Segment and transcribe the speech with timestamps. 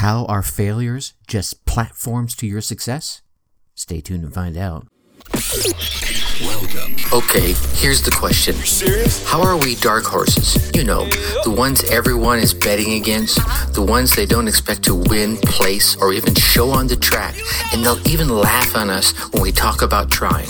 [0.00, 3.20] How are failures just platforms to your success?
[3.74, 4.86] Stay tuned and find out.
[6.40, 6.96] Welcome.
[7.12, 8.54] Okay, here's the question.
[8.54, 9.22] Serious?
[9.28, 10.74] How are we dark horses?
[10.74, 11.04] You know,
[11.44, 13.36] the ones everyone is betting against,
[13.74, 17.34] the ones they don't expect to win, place, or even show on the track,
[17.74, 20.48] and they'll even laugh on us when we talk about trying.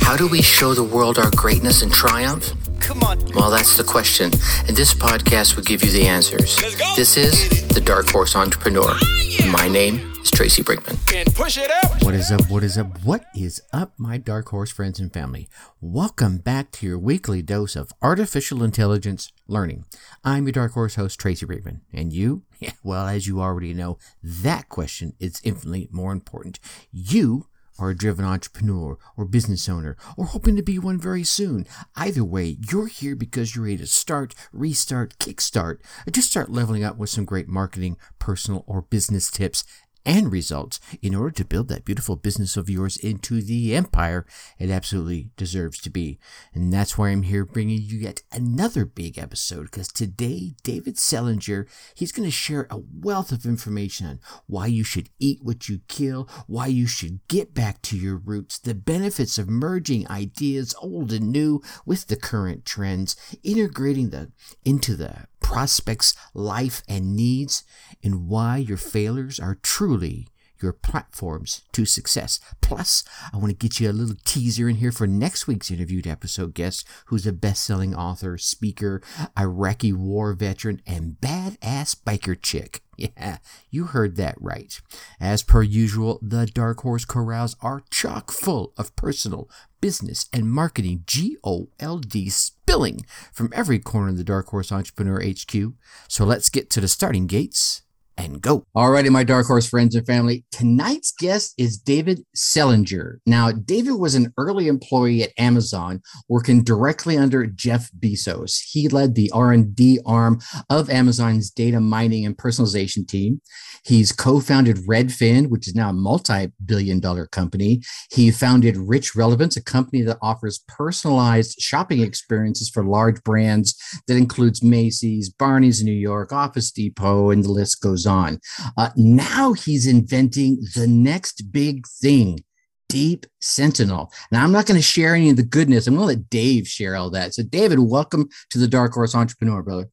[0.00, 2.50] How do we show the world our greatness and triumph?
[2.86, 3.18] Come on.
[3.34, 4.30] Well, that's the question,
[4.68, 6.54] and this podcast will give you the answers.
[6.94, 8.86] This is The Dark Horse Entrepreneur.
[8.88, 10.96] Ah, my name is Tracy Brinkman.
[11.12, 12.04] And push it out.
[12.04, 12.48] What is up?
[12.48, 13.02] What is up?
[13.02, 15.48] What is up, my dark horse friends and family?
[15.80, 19.84] Welcome back to your weekly dose of artificial intelligence learning.
[20.22, 21.80] I'm your dark horse host, Tracy Brinkman.
[21.92, 22.44] And you?
[22.60, 26.60] Yeah, well, as you already know, that question is infinitely more important.
[26.92, 27.48] You
[27.78, 31.66] are a driven entrepreneur or business owner or hoping to be one very soon.
[31.94, 36.84] Either way, you're here because you're ready to start, restart, kickstart, or just start leveling
[36.84, 39.64] up with some great marketing, personal, or business tips
[40.06, 44.24] and results in order to build that beautiful business of yours into the empire
[44.58, 46.18] it absolutely deserves to be.
[46.54, 51.66] And that's why I'm here bringing you yet another big episode because today, David Selinger,
[51.94, 55.80] he's going to share a wealth of information on why you should eat what you
[55.88, 61.12] kill, why you should get back to your roots, the benefits of merging ideas, old
[61.12, 64.30] and new, with the current trends, integrating the
[64.64, 67.62] into the prospects' life and needs,
[68.02, 70.26] and why your failures are truly
[70.60, 72.40] your platforms to success.
[72.60, 76.06] Plus, I want to get you a little teaser in here for next week's interviewed
[76.06, 79.02] episode guest, who's a best-selling author, speaker,
[79.38, 82.80] Iraqi war veteran, and badass biker chick.
[82.98, 83.36] Yeah,
[83.70, 84.80] you heard that right.
[85.20, 89.50] As per usual, the Dark Horse Corrals are chock full of personal,
[89.80, 95.72] business, and marketing G-O-L-D spilling from every corner of the Dark Horse Entrepreneur HQ.
[96.08, 97.82] So let's get to the starting gates
[98.16, 98.66] and go.
[98.76, 100.44] Alrighty, my dark horse friends and family.
[100.50, 103.18] Tonight's guest is David Selinger.
[103.26, 108.60] Now, David was an early employee at Amazon, working directly under Jeff Bezos.
[108.70, 113.40] He led the R&D arm of Amazon's data mining and personalization team.
[113.84, 117.82] He's co-founded Redfin, which is now a multi-billion dollar company.
[118.10, 123.76] He founded Rich Relevance, a company that offers personalized shopping experiences for large brands
[124.08, 128.40] that includes Macy's, Barney's in New York, Office Depot, and the list goes on.
[128.76, 132.40] Uh, now he's inventing the next big thing.
[132.88, 134.12] Deep Sentinel.
[134.30, 135.88] Now, I'm not going to share any of the goodness.
[135.88, 137.34] I'm going to let Dave share all that.
[137.34, 139.88] So, David, welcome to the Dark Horse Entrepreneur, brother.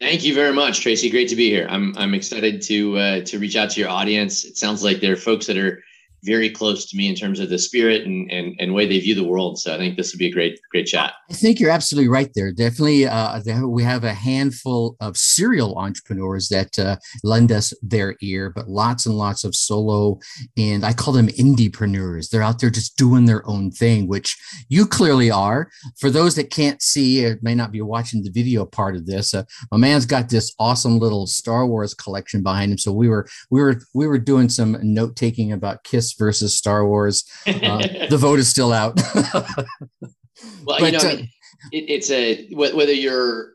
[0.00, 1.10] Thank you very much, Tracy.
[1.10, 1.66] Great to be here.
[1.70, 4.44] I'm I'm excited to uh, to reach out to your audience.
[4.44, 5.84] It sounds like there are folks that are
[6.24, 9.14] very close to me in terms of the spirit and, and, and way they view
[9.14, 9.58] the world.
[9.58, 11.14] So I think this would be a great, great chat.
[11.30, 12.52] I think you're absolutely right there.
[12.52, 18.50] Definitely, uh, we have a handful of serial entrepreneurs that uh, lend us their ear,
[18.50, 20.18] but lots and lots of solo,
[20.56, 22.30] and I call them indiepreneurs.
[22.30, 24.36] They're out there just doing their own thing, which
[24.68, 25.70] you clearly are.
[25.98, 29.34] For those that can't see or may not be watching the video part of this,
[29.34, 32.78] uh, my man's got this awesome little Star Wars collection behind him.
[32.78, 36.86] So we were we were we were doing some note taking about Kiss versus Star
[36.86, 37.24] Wars.
[37.46, 39.00] Uh, the vote is still out.
[39.14, 39.46] well,
[40.66, 41.16] but, you know, uh,
[41.72, 43.52] it, it's a whether you're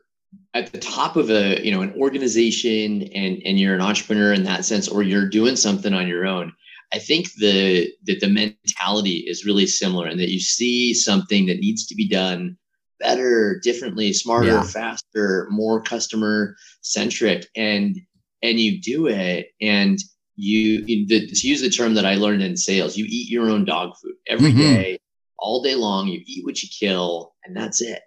[0.54, 4.44] at the top of a you know an organization and and you're an entrepreneur in
[4.44, 6.52] that sense, or you're doing something on your own.
[6.92, 11.60] I think the that the mentality is really similar, and that you see something that
[11.60, 12.56] needs to be done
[12.98, 14.62] better, differently, smarter, yeah.
[14.62, 17.96] faster, more customer centric, and
[18.42, 19.98] and you do it, and
[20.38, 23.96] you, to use the term that I learned in sales, you eat your own dog
[24.00, 24.60] food every mm-hmm.
[24.60, 24.98] day,
[25.36, 26.06] all day long.
[26.06, 28.00] You eat what you kill, and that's it.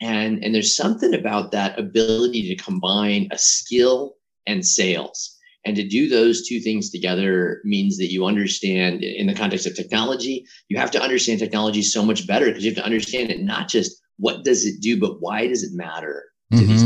[0.00, 4.14] And and there's something about that ability to combine a skill
[4.46, 5.36] and sales.
[5.64, 9.76] And to do those two things together means that you understand in the context of
[9.76, 13.42] technology, you have to understand technology so much better because you have to understand it
[13.42, 16.66] not just what does it do, but why does it matter to mm-hmm.
[16.66, 16.84] these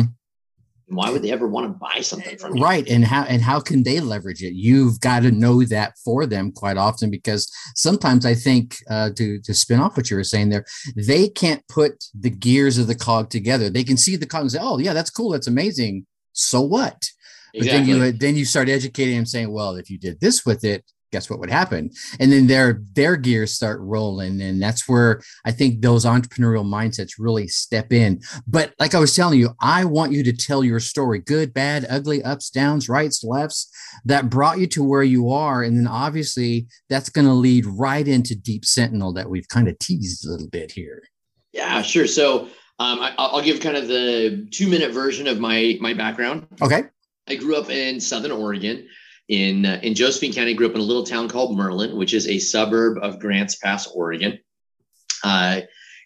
[0.89, 2.63] why would they ever want to buy something from you?
[2.63, 2.87] Right.
[2.89, 4.55] And how and how can they leverage it?
[4.55, 9.41] You've got to know that for them quite often because sometimes I think uh, to
[9.41, 12.95] to spin off what you were saying there, they can't put the gears of the
[12.95, 13.69] cog together.
[13.69, 17.11] They can see the cog and say, "Oh, yeah, that's cool, that's amazing." So what?
[17.53, 17.59] Exactly.
[17.59, 20.63] But then you then you start educating them, saying, "Well, if you did this with
[20.65, 21.91] it, guess what would happen?
[22.19, 27.13] And then their their gears start rolling and that's where i think those entrepreneurial mindsets
[27.19, 28.21] really step in.
[28.47, 31.87] But like i was telling you i want you to tell your story good bad
[31.89, 33.71] ugly ups downs rights lefts
[34.05, 35.63] that brought you to where you are.
[35.63, 39.79] And then obviously that's going to lead right into deep sentinel that we've kind of
[39.79, 41.03] teased a little bit here.
[41.53, 42.07] Yeah sure.
[42.07, 42.49] So
[42.79, 46.47] um, I, i'll give kind of the two minute version of my my background.
[46.61, 46.85] Okay.
[47.29, 48.87] I grew up in southern oregon
[49.29, 50.55] in uh, in Josephine County.
[50.55, 53.87] Grew up in a little town called Merlin, which is a suburb of Grants Pass,
[53.89, 54.39] Oregon.
[55.25, 55.61] Uh,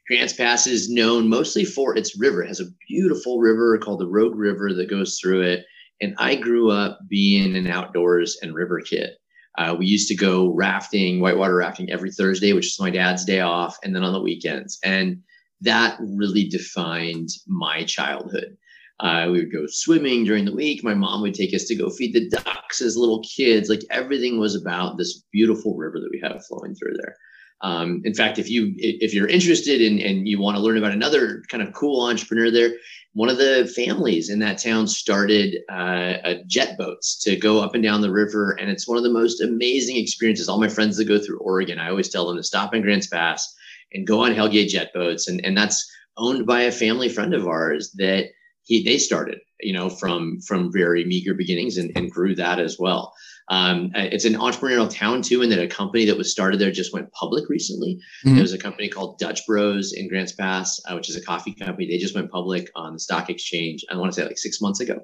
[0.09, 2.43] Grants Pass is known mostly for its river.
[2.43, 5.65] It has a beautiful river called the Rogue River that goes through it.
[6.01, 9.11] And I grew up being an outdoors and river kid.
[9.59, 13.41] Uh, we used to go rafting, whitewater rafting every Thursday, which is my dad's day
[13.41, 14.79] off, and then on the weekends.
[14.85, 15.23] And
[15.61, 18.57] that really defined my childhood.
[19.01, 20.85] Uh, we would go swimming during the week.
[20.85, 23.71] My mom would take us to go feed the ducks as little kids.
[23.71, 27.17] Like everything was about this beautiful river that we have flowing through there.
[27.63, 30.93] Um, in fact, if you if you're interested in and you want to learn about
[30.93, 32.73] another kind of cool entrepreneur there,
[33.13, 37.83] one of the families in that town started uh, jet boats to go up and
[37.83, 40.49] down the river, and it's one of the most amazing experiences.
[40.49, 43.09] All my friends that go through Oregon, I always tell them to stop in Grants
[43.09, 43.55] Pass
[43.93, 45.87] and go on Hellgate jet boats, and and that's
[46.17, 48.31] owned by a family friend of ours that
[48.71, 52.79] he they started, you know, from from very meager beginnings and, and grew that as
[52.79, 53.13] well.
[53.49, 56.71] Um, uh, it's an entrepreneurial town too, and that a company that was started there
[56.71, 57.97] just went public recently.
[58.25, 58.37] Mm-hmm.
[58.37, 61.53] There was a company called Dutch Bros in Grants Pass, uh, which is a coffee
[61.53, 61.89] company.
[61.89, 63.85] They just went public on the stock exchange.
[63.91, 65.01] I want to say like six months ago,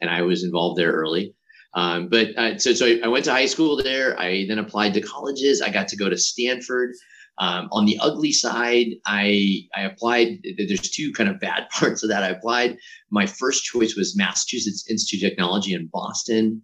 [0.00, 1.34] and I was involved there early.
[1.74, 4.18] Um, but uh, so so I went to high school there.
[4.18, 5.60] I then applied to colleges.
[5.60, 6.92] I got to go to Stanford.
[7.40, 10.38] Um, on the ugly side, I I applied.
[10.56, 12.22] There's two kind of bad parts of that.
[12.24, 12.76] I applied.
[13.10, 16.62] My first choice was Massachusetts Institute of Technology in Boston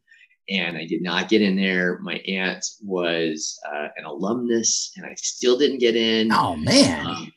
[0.49, 1.99] and I did not get in there.
[2.01, 6.33] My aunt was uh, an alumnus, and I still didn't get in.
[6.33, 7.07] Oh man!
[7.07, 7.33] Um,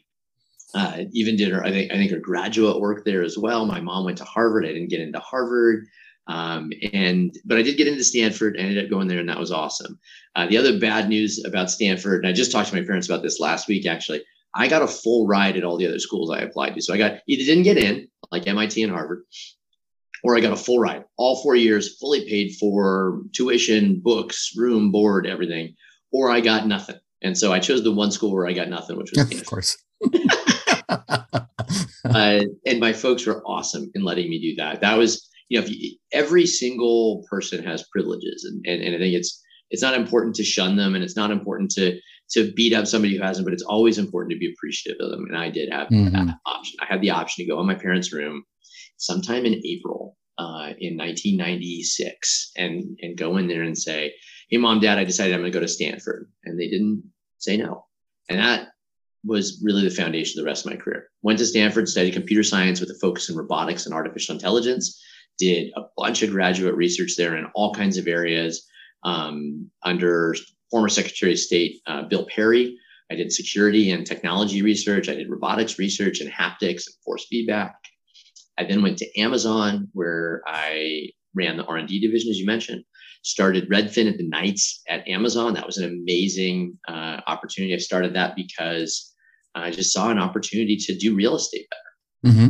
[0.74, 1.64] uh, even did her.
[1.64, 3.66] I think I think her graduate work there as well.
[3.66, 4.66] My mom went to Harvard.
[4.66, 5.86] I didn't get into Harvard,
[6.28, 8.58] um, and but I did get into Stanford.
[8.58, 10.00] I ended up going there, and that was awesome.
[10.36, 13.24] Uh, the other bad news about Stanford, and I just talked to my parents about
[13.24, 13.86] this last week.
[13.86, 16.82] Actually, I got a full ride at all the other schools I applied to.
[16.82, 19.24] So I got either didn't get in, like MIT and Harvard,
[20.24, 24.92] or I got a full ride, all four years, fully paid for tuition, books, room,
[24.92, 25.76] board, everything,
[26.12, 26.98] or I got nothing.
[27.22, 29.78] And so I chose the one school where I got nothing, which was of course.
[32.06, 34.82] uh, and my folks were awesome in letting me do that.
[34.82, 39.16] That was, you know, you, every single person has privileges, and, and and I think
[39.16, 42.00] it's it's not important to shun them, and it's not important to
[42.32, 45.26] to beat up somebody who hasn't, but it's always important to be appreciative of them.
[45.30, 46.14] And I did have mm-hmm.
[46.14, 46.78] that option.
[46.82, 48.44] I had the option to go in my parents' room
[48.98, 54.14] sometime in April uh, in 1996 and, and go in there and say,
[54.50, 56.30] Hey, mom, dad, I decided I'm going to go to Stanford.
[56.44, 57.04] And they didn't
[57.38, 57.86] say no.
[58.30, 58.70] And that
[59.26, 61.10] was really the foundation of the rest of my career.
[61.22, 65.02] Went to Stanford, studied computer science with a focus in robotics and artificial intelligence,
[65.38, 68.68] did a bunch of graduate research there in all kinds of areas
[69.04, 70.36] um, under
[70.72, 72.78] former Secretary of State uh, Bill Perry.
[73.12, 75.08] I did security and technology research.
[75.08, 77.76] I did robotics research and haptics and force feedback.
[78.58, 82.84] I then went to Amazon, where I ran the R&D division, as you mentioned.
[83.24, 85.54] Started Redfin at the Nights at Amazon.
[85.54, 87.74] That was an amazing uh, opportunity.
[87.74, 89.14] I started that because
[89.56, 92.34] I just saw an opportunity to do real estate better.
[92.34, 92.48] Mm-hmm.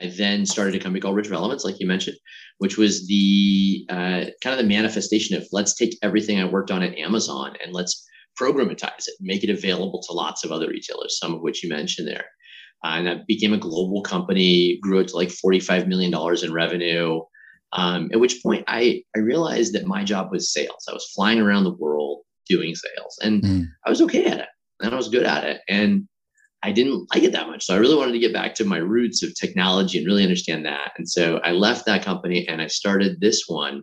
[0.00, 2.16] I then started a company called Rich Relevance, like you mentioned,
[2.58, 6.82] which was the uh, kind of the manifestation of let's take everything I worked on
[6.82, 8.06] at Amazon and let's
[8.40, 12.08] programatize it, make it available to lots of other retailers, some of which you mentioned
[12.08, 12.26] there.
[12.84, 16.12] Uh, and that became a global company, grew it to like $45 million
[16.42, 17.20] in revenue.
[17.72, 20.86] Um, at which point I, I realized that my job was sales.
[20.88, 23.64] I was flying around the world doing sales and mm.
[23.86, 24.48] I was okay at it
[24.80, 25.60] and I was good at it.
[25.68, 26.06] And
[26.64, 27.64] I didn't like it that much.
[27.64, 30.64] So I really wanted to get back to my roots of technology and really understand
[30.64, 30.92] that.
[30.96, 33.82] And so I left that company and I started this one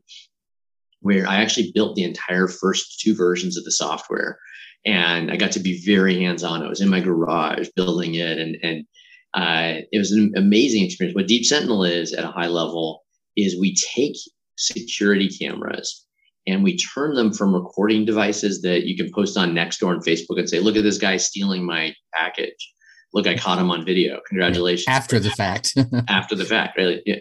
[1.02, 4.40] where I actually built the entire first two versions of the software
[4.86, 6.64] and I got to be very hands on.
[6.64, 8.86] I was in my garage building it, and and
[9.34, 11.16] uh, it was an amazing experience.
[11.16, 13.04] What Deep Sentinel is at a high level
[13.38, 14.16] is we take
[14.58, 16.06] security cameras
[16.48, 20.38] and we turn them from recording devices that you can post on Nextdoor and Facebook
[20.38, 22.74] and say, "Look at this guy stealing my package.
[23.14, 24.20] Look, I caught him on video.
[24.28, 25.76] Congratulations!" After the fact.
[26.08, 27.02] after the fact, right?
[27.06, 27.20] Yeah.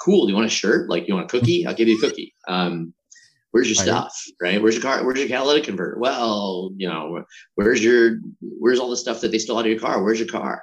[0.00, 0.26] Cool.
[0.26, 0.90] Do you want a shirt?
[0.90, 1.66] Like, you want a cookie?
[1.66, 2.34] I'll give you a cookie.
[2.48, 2.92] Um,
[3.56, 7.82] where's your stuff right where's your car where's your catalytic converter well you know where's
[7.82, 10.62] your where's all the stuff that they stole out of your car where's your car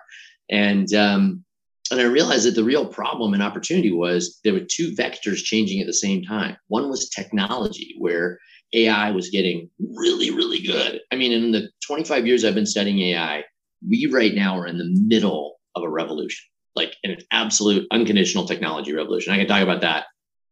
[0.51, 1.43] and um
[1.91, 5.79] and i realized that the real problem and opportunity was there were two vectors changing
[5.79, 8.39] at the same time one was technology where
[8.73, 12.99] ai was getting really really good i mean in the 25 years i've been studying
[12.99, 13.43] ai
[13.87, 18.93] we right now are in the middle of a revolution like an absolute unconditional technology
[18.93, 20.05] revolution i can talk about that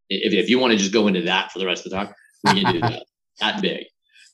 [0.09, 2.13] if, if you want to just go into that for the rest of the talk
[2.43, 3.03] we can do that
[3.41, 3.85] that big.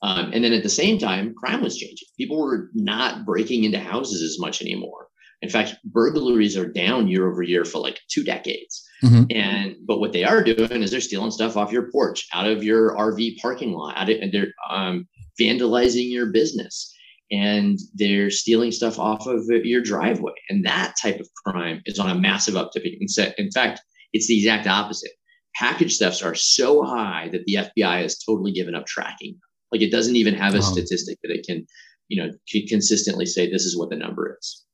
[0.02, 2.06] Um, and then at the same time, crime was changing.
[2.16, 5.07] People were not breaking into houses as much anymore.
[5.40, 8.84] In fact, burglaries are down year over year for like two decades.
[9.04, 9.24] Mm-hmm.
[9.30, 12.64] And but what they are doing is they're stealing stuff off your porch, out of
[12.64, 15.06] your RV parking lot, out of, they're um,
[15.40, 16.92] vandalizing your business,
[17.30, 20.32] and they're stealing stuff off of your driveway.
[20.48, 22.98] And that type of crime is on a massive uptick.
[23.38, 23.80] In fact,
[24.12, 25.12] it's the exact opposite.
[25.54, 29.38] Package thefts are so high that the FBI has totally given up tracking.
[29.70, 30.62] Like it doesn't even have a wow.
[30.62, 31.66] statistic that it can,
[32.08, 32.30] you know,
[32.68, 34.64] consistently say this is what the number is.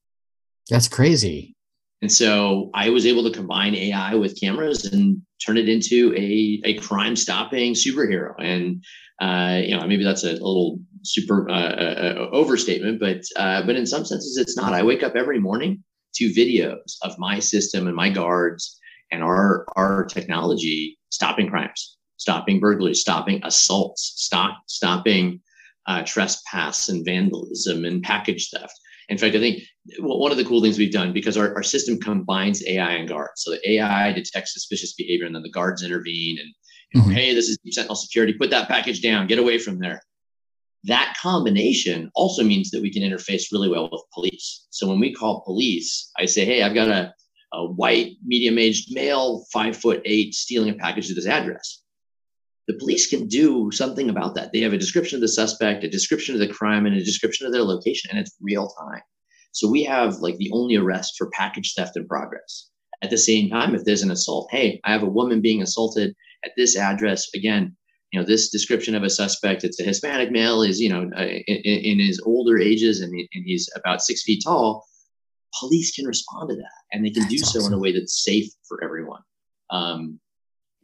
[0.71, 1.54] That's crazy.
[2.02, 6.61] And so I was able to combine AI with cameras and turn it into a,
[6.64, 8.35] a crime stopping superhero.
[8.38, 8.85] And,
[9.21, 13.62] uh, you know, maybe that's a, a little super uh, uh, uh, overstatement, but, uh,
[13.64, 14.75] but in some senses it's not.
[14.75, 15.83] I wake up every morning
[16.16, 18.78] to videos of my system and my guards
[19.11, 25.40] and our, our technology stopping crimes, stopping burglaries, stopping assaults, stop, stopping
[25.87, 28.78] uh, trespass and vandalism and package theft.
[29.08, 29.62] In fact, I think
[29.99, 33.42] one of the cool things we've done because our, our system combines AI and guards.
[33.42, 36.49] So the AI detects suspicious behavior and then the guards intervene and,
[36.92, 37.14] you know, mm-hmm.
[37.14, 40.02] hey, this is Sentinel security, put that package down, get away from there.
[40.84, 44.66] That combination also means that we can interface really well with police.
[44.70, 47.14] So when we call police, I say, hey, I've got a,
[47.52, 51.84] a white, medium aged male, five foot eight, stealing a package to this address
[52.66, 54.52] the police can do something about that.
[54.52, 57.47] They have a description of the suspect, a description of the crime, and a description
[57.47, 59.02] of their location, and it's real time.
[59.52, 62.71] So we have like the only arrest for package theft in progress.
[63.02, 66.14] At the same time, if there's an assault, hey, I have a woman being assaulted
[66.44, 67.28] at this address.
[67.35, 67.76] Again,
[68.12, 71.23] you know, this description of a suspect, it's a Hispanic male, is, you know, uh,
[71.23, 74.87] in, in, his older ages and, he, and he's about six feet tall.
[75.61, 77.61] Police can respond to that and they can that's do awesome.
[77.62, 79.21] so in a way that's safe for everyone.
[79.71, 80.21] Um,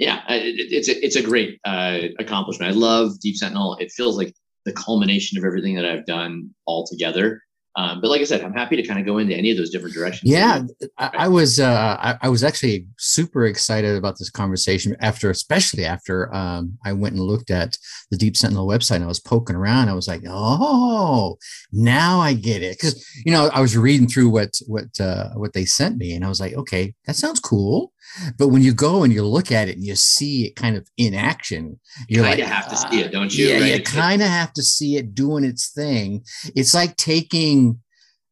[0.00, 2.72] yeah, it, it's a, it's a great uh, accomplishment.
[2.72, 3.76] I love Deep Sentinel.
[3.76, 7.42] It feels like the culmination of everything that I've done all together.
[7.76, 9.70] Um, but like I said, I'm happy to kind of go into any of those
[9.70, 10.30] different directions.
[10.30, 10.62] Yeah,
[10.98, 15.84] I, I was uh, I, I, was actually super excited about this conversation after, especially
[15.84, 17.78] after um, I went and looked at
[18.10, 18.96] the Deep Sentinel website.
[18.96, 19.88] and I was poking around.
[19.88, 21.36] I was like, oh,
[21.72, 25.52] now I get it because you know I was reading through what what uh, what
[25.52, 27.92] they sent me, and I was like, okay, that sounds cool.
[28.38, 30.88] But when you go and you look at it and you see it kind of
[30.96, 33.46] in action, you kind of like, have to see it, ah, don't you?
[33.46, 33.78] Yeah, right?
[33.78, 36.24] you kind of have to see it doing its thing.
[36.54, 37.80] It's like taking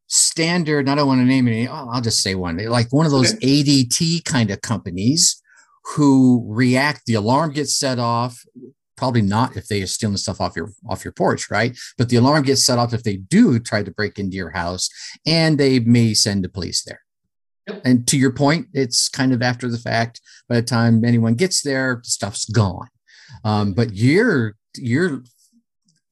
[0.07, 3.11] standard, I don't want to name any, oh, I'll just say one, like one of
[3.11, 3.63] those okay.
[3.63, 5.41] ADT kind of companies
[5.95, 8.43] who react, the alarm gets set off,
[8.99, 11.77] probably not if they are stealing stuff off your off your porch, right?
[11.97, 14.89] But the alarm gets set off if they do try to break into your house,
[15.25, 16.99] and they may send the police there.
[17.83, 20.21] And to your point, it's kind of after the fact.
[20.47, 22.89] By the time anyone gets there, the stuff's gone.
[23.43, 25.23] Um, but your your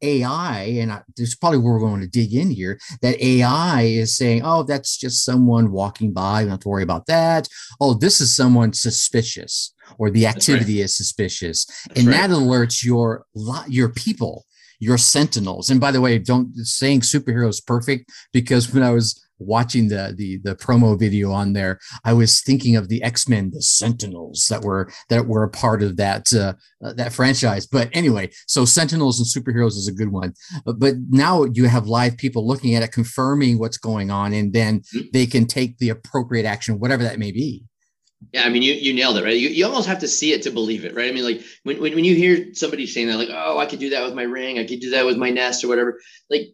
[0.04, 2.80] AI, and I, this is probably where we're going to dig in here.
[3.02, 6.42] That AI is saying, "Oh, that's just someone walking by.
[6.42, 7.48] don't have to worry about that.
[7.82, 10.86] Oh, this is someone suspicious, or the activity right.
[10.86, 12.28] is suspicious, that's and right.
[12.28, 13.26] that alerts your
[13.68, 14.46] your people."
[14.80, 19.88] your sentinels and by the way don't saying superheroes perfect because when i was watching
[19.88, 23.62] the the the promo video on there, I was thinking of the X Men, the
[23.62, 26.54] Sentinels that were that were a part of that uh,
[26.84, 27.68] uh, that franchise.
[27.68, 30.34] But anyway, so Sentinels and superheroes is a good one.
[30.66, 34.54] But, but now you have live people looking at it, confirming what's going on, and
[34.54, 35.08] then mm-hmm.
[35.14, 37.64] they can take the appropriate action, whatever that may be.
[38.34, 39.38] Yeah, I mean, you you nailed it, right?
[39.38, 41.10] You, you almost have to see it to believe it, right?
[41.10, 43.80] I mean, like when, when when you hear somebody saying that, like, oh, I could
[43.80, 46.48] do that with my ring, I could do that with my nest or whatever, like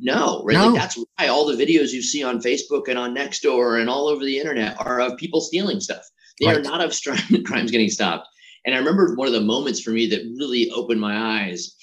[0.00, 0.54] no, right?
[0.54, 0.68] No.
[0.68, 4.08] Like that's why all the videos you see on Facebook and on Nextdoor and all
[4.08, 6.04] over the internet are of people stealing stuff.
[6.40, 6.56] They right.
[6.56, 6.94] are not of
[7.44, 8.26] crimes getting stopped.
[8.64, 11.74] And I remember one of the moments for me that really opened my eyes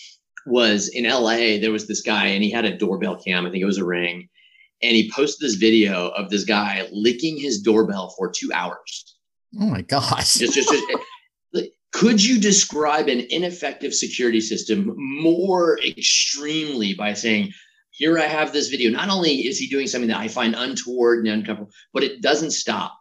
[0.45, 1.59] was in LA.
[1.59, 3.45] There was this guy and he had a doorbell cam.
[3.45, 4.29] I think it was a ring.
[4.83, 9.15] And he posted this video of this guy licking his doorbell for two hours.
[9.59, 10.35] Oh my gosh.
[10.35, 10.83] Just, just, just
[11.91, 17.51] could you describe an ineffective security system more extremely by saying
[17.97, 18.91] here I have this video.
[18.91, 22.51] Not only is he doing something that I find untoward and uncomfortable, but it doesn't
[22.51, 22.95] stop.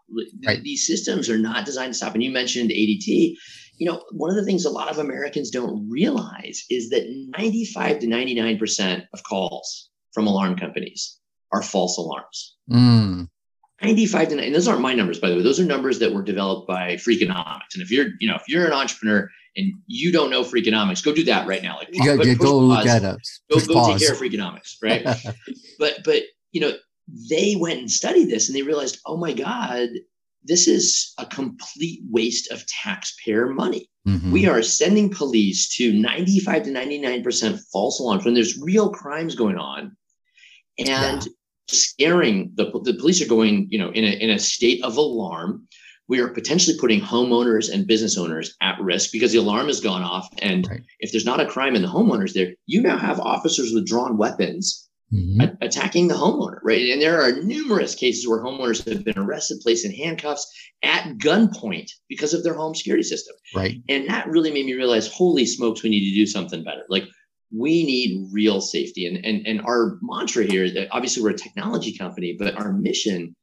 [0.46, 0.62] Right.
[0.62, 2.14] These systems are not designed to stop.
[2.14, 3.34] And you mentioned ADT.
[3.76, 7.04] You know, one of the things a lot of Americans don't realize is that
[7.36, 11.18] 95 to 99% of calls from alarm companies
[11.52, 12.56] are false alarms.
[12.70, 13.28] Mm.
[13.82, 16.22] 95 to 9 those aren't my numbers by the way those are numbers that were
[16.22, 20.30] developed by freakonomics and if you're you know if you're an entrepreneur and you don't
[20.30, 23.58] know freakonomics go do that right now like yeah, yeah, go look at us go,
[23.60, 25.04] go take care of freakonomics right?
[25.78, 26.22] But but
[26.52, 26.72] you know
[27.30, 29.90] they went and studied this and they realized oh my god
[30.46, 33.90] this is a complete waste of taxpayer money.
[34.06, 34.30] Mm-hmm.
[34.30, 39.58] we are sending police to 95 to 99% false alarms when there's real crimes going
[39.58, 39.96] on
[40.78, 41.20] and yeah.
[41.66, 45.66] scaring the, the police are going, you know, in a, in a state of alarm.
[46.08, 50.02] We are potentially putting homeowners and business owners at risk because the alarm has gone
[50.02, 50.28] off.
[50.40, 50.82] And right.
[51.00, 54.16] if there's not a crime in the homeowners there, you now have officers with drawn
[54.16, 55.40] weapons Mm-hmm.
[55.40, 56.90] A- attacking the homeowner, right?
[56.90, 61.92] And there are numerous cases where homeowners have been arrested, placed in handcuffs at gunpoint
[62.08, 63.36] because of their home security system.
[63.54, 63.76] Right.
[63.88, 66.82] And that really made me realize, holy smokes, we need to do something better.
[66.88, 67.04] Like
[67.56, 69.06] we need real safety.
[69.06, 73.36] And, and, and our mantra here that obviously we're a technology company, but our mission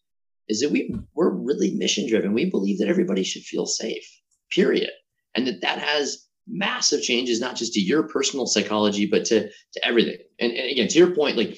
[0.49, 2.33] is that we, we're really mission driven.
[2.33, 4.05] We believe that everybody should feel safe,
[4.51, 4.89] period.
[5.35, 9.85] And that that has massive changes, not just to your personal psychology, but to, to
[9.85, 10.17] everything.
[10.39, 11.57] And, and again, to your point, like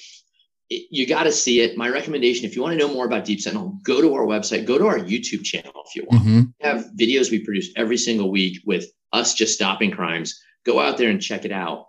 [0.69, 1.77] it, you got to see it.
[1.77, 4.65] My recommendation, if you want to know more about Deep Sentinel, go to our website,
[4.65, 6.23] go to our YouTube channel if you want.
[6.23, 6.41] Mm-hmm.
[6.59, 10.39] We have videos we produce every single week with us just stopping crimes.
[10.65, 11.87] Go out there and check it out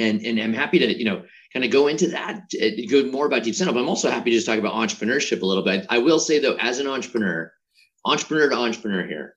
[0.00, 3.26] and and I'm happy to you know kind of go into that, uh, go more
[3.26, 3.74] about Deep Sentinel.
[3.74, 5.86] But I'm also happy to just talk about entrepreneurship a little bit.
[5.88, 7.52] I will say though, as an entrepreneur,
[8.04, 9.36] entrepreneur to entrepreneur here,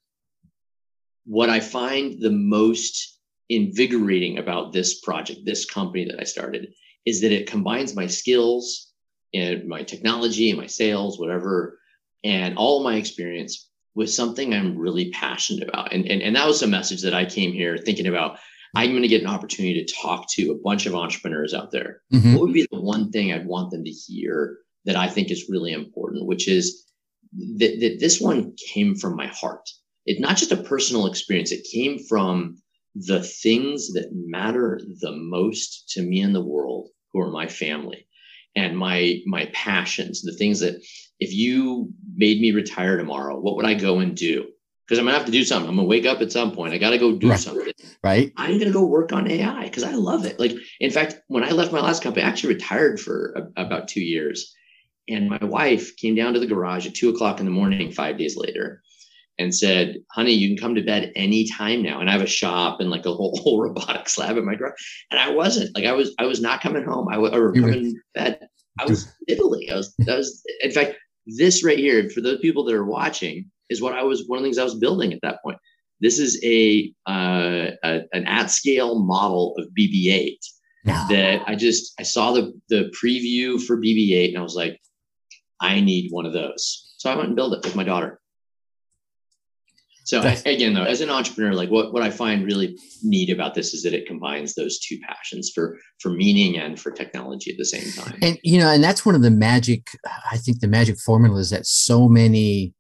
[1.25, 6.73] what I find the most invigorating about this project, this company that I started,
[7.05, 8.91] is that it combines my skills
[9.33, 11.79] and my technology and my sales, whatever,
[12.23, 15.93] and all my experience with something I'm really passionate about.
[15.93, 18.39] And, and, and that was a message that I came here thinking about
[18.75, 22.01] I'm going to get an opportunity to talk to a bunch of entrepreneurs out there.
[22.11, 22.33] Mm-hmm.
[22.33, 25.49] What would be the one thing I'd want them to hear that I think is
[25.49, 26.85] really important, which is
[27.57, 29.69] that, that this one came from my heart.
[30.05, 32.57] It's not just a personal experience, it came from
[32.95, 38.07] the things that matter the most to me in the world, who are my family
[38.55, 40.75] and my my passions, the things that
[41.19, 44.47] if you made me retire tomorrow, what would I go and do?
[44.85, 45.69] Because I'm gonna have to do something.
[45.69, 46.73] I'm gonna wake up at some point.
[46.73, 47.39] I gotta go do right.
[47.39, 47.71] something.
[48.03, 48.33] Right.
[48.35, 50.39] I'm gonna go work on AI because I love it.
[50.39, 53.87] Like, in fact, when I left my last company, I actually retired for a, about
[53.87, 54.53] two years,
[55.07, 58.17] and my wife came down to the garage at two o'clock in the morning five
[58.17, 58.81] days later,
[59.39, 62.81] and said, "Honey, you can come to bed anytime now." And I have a shop
[62.81, 64.73] and like a whole, whole robotics lab in my garage,
[65.11, 67.07] and I wasn't like I was I was not coming home.
[67.09, 68.39] I was or coming to bed.
[68.79, 69.69] I was Italy.
[69.71, 73.49] I was I was in fact this right here for those people that are watching
[73.73, 75.57] is what I was one of the things I was building at that point.
[75.99, 80.37] This is a, uh, a an at scale model of BB-8
[80.85, 81.05] no.
[81.09, 84.79] that I just I saw the the preview for BB-8 and I was like,
[85.59, 86.93] I need one of those.
[86.97, 88.19] So I went and built it with my daughter.
[90.05, 93.73] So again, though, as an entrepreneur, like what, what I find really neat about this
[93.73, 97.65] is that it combines those two passions for for meaning and for technology at the
[97.65, 98.17] same time.
[98.21, 99.87] And you know, and that's one of the magic.
[100.29, 102.73] I think the magic formula is that so many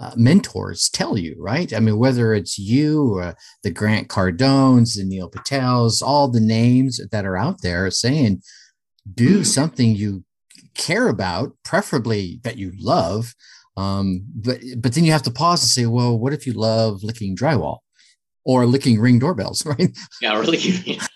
[0.00, 1.74] uh, mentors tell you, right?
[1.74, 7.00] I mean, whether it's you, or the Grant Cardones, the Neil Patels, all the names
[7.12, 8.42] that are out there saying,
[9.14, 9.46] do mm.
[9.46, 10.24] something you
[10.74, 13.34] care about, preferably that you love,
[13.76, 17.02] um, but but then you have to pause and say, well, what if you love
[17.02, 17.78] licking drywall
[18.44, 19.96] or licking ring doorbells, right?
[20.20, 21.00] Yeah, or licking.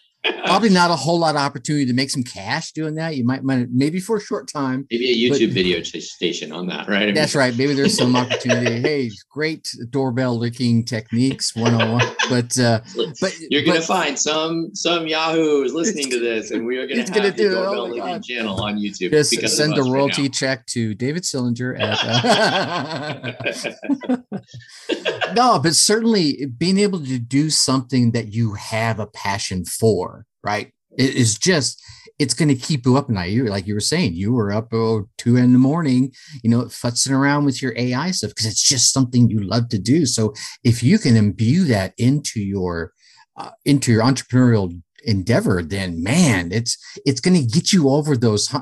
[0.45, 3.17] probably not a whole lot of opportunity to make some cash doing that.
[3.17, 4.87] You might, might maybe for a short time.
[4.91, 7.03] Maybe a YouTube but, video station on that, right?
[7.03, 7.57] I mean, that's right.
[7.57, 8.81] Maybe there's some opportunity.
[8.81, 12.17] hey, great doorbell licking techniques 101.
[12.29, 12.81] But uh,
[13.21, 16.87] but you're gonna but, find some some Yahoo is listening to this, and we are
[16.87, 19.11] gonna have gonna do, the doorbell oh licking channel on YouTube.
[19.11, 21.99] Just send a royalty right check to David Selinger at.
[22.03, 23.33] Uh,
[25.35, 30.14] no, but certainly being able to do something that you have a passion for
[30.45, 30.73] right?
[30.97, 31.83] It is just
[32.19, 33.31] it's going to keep you up at night.
[33.31, 36.63] You like you were saying, you were up oh, two in the morning, you know,
[36.65, 40.07] futzing around with your AI stuff because it's just something you love to do.
[40.07, 42.93] So if you can imbue that into your
[43.37, 48.55] uh, into your entrepreneurial endeavor, then man, it's it's going to get you over those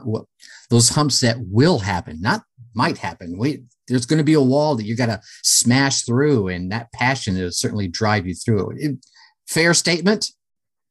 [0.70, 2.42] those humps that will happen, not
[2.74, 3.36] might happen.
[3.36, 6.90] Wait, there's going to be a wall that you got to smash through, and that
[6.92, 9.04] passion will certainly drive you through it.
[9.46, 10.30] Fair statement.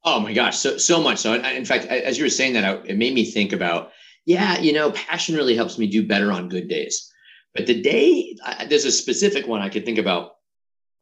[0.04, 1.36] Oh my gosh, so so much so.
[1.36, 3.92] In fact, as you were saying that, it made me think about,
[4.26, 7.12] yeah, you know, passion really helps me do better on good days.
[7.54, 8.36] But the day
[8.68, 10.32] there's a specific one I could think about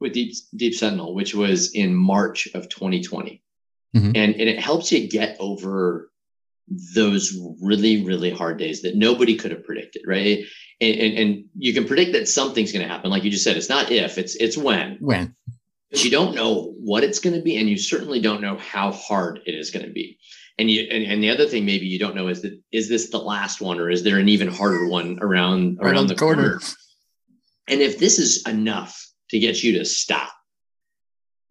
[0.02, 3.42] with Deep Deep Sentinel, which was in March of 2020,
[3.96, 4.06] mm-hmm.
[4.08, 6.12] and and it helps you get over
[6.94, 10.44] those really really hard days that nobody could have predicted, right?
[10.82, 13.58] And, and, and you can predict that something's going to happen, like you just said.
[13.58, 14.98] It's not if, it's it's when.
[15.00, 15.36] When
[15.92, 19.40] you don't know what it's going to be and you certainly don't know how hard
[19.46, 20.20] it is going to be
[20.58, 23.10] and you and, and, the other thing maybe you don't know is that is this
[23.10, 26.50] the last one or is there an even harder one around around, around the corner?
[26.50, 26.62] corner
[27.68, 30.32] and if this is enough to get you to stop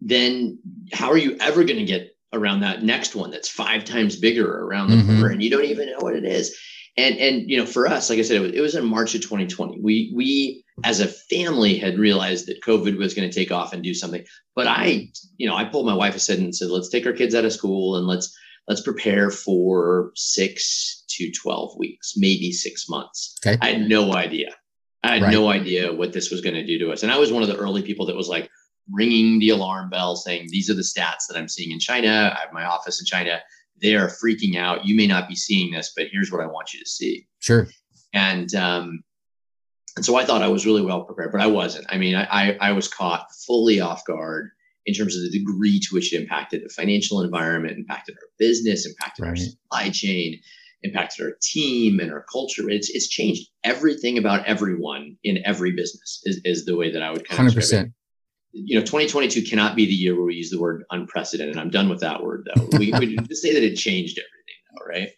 [0.00, 0.58] then
[0.92, 4.60] how are you ever going to get around that next one that's five times bigger
[4.62, 5.20] around the mm-hmm.
[5.20, 6.56] corner and you don't even know what it is
[6.96, 9.14] and and you know for us like i said it was, it was in march
[9.14, 13.50] of 2020 we we as a family had realized that covid was going to take
[13.50, 16.70] off and do something but i you know i pulled my wife aside and said
[16.70, 18.36] let's take our kids out of school and let's
[18.68, 23.58] let's prepare for six to 12 weeks maybe six months okay.
[23.60, 24.48] i had no idea
[25.02, 25.32] i had right.
[25.32, 27.48] no idea what this was going to do to us and i was one of
[27.48, 28.50] the early people that was like
[28.90, 32.40] ringing the alarm bell saying these are the stats that i'm seeing in china i
[32.40, 33.40] have my office in china
[33.80, 34.86] they are freaking out.
[34.86, 37.26] You may not be seeing this, but here's what I want you to see.
[37.40, 37.68] Sure.
[38.12, 39.02] And um,
[39.98, 41.86] and so I thought I was really well prepared, but I wasn't.
[41.90, 44.50] I mean, I, I, I was caught fully off guard
[44.86, 48.86] in terms of the degree to which it impacted the financial environment, impacted our business,
[48.86, 49.30] impacted right.
[49.30, 50.40] our supply chain,
[50.84, 52.70] impacted our team and our culture.
[52.70, 56.20] It's it's changed everything about everyone in every business.
[56.24, 57.48] Is, is the way that I would kind 100%.
[57.48, 57.92] of describe it
[58.52, 61.90] you know 2022 cannot be the year where we use the word unprecedented i'm done
[61.90, 65.10] with that word though we, we just say that it changed everything though right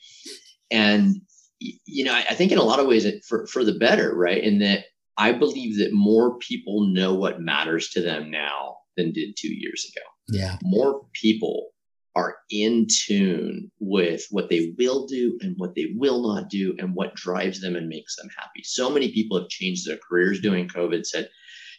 [0.73, 1.21] and
[1.61, 4.59] you know i think in a lot of ways for, for the better right in
[4.59, 4.85] that
[5.19, 9.91] i believe that more people know what matters to them now than did two years
[9.93, 11.69] ago yeah more people
[12.17, 16.95] are in tune with what they will do and what they will not do and
[16.95, 20.67] what drives them and makes them happy so many people have changed their careers during
[20.67, 21.29] covid said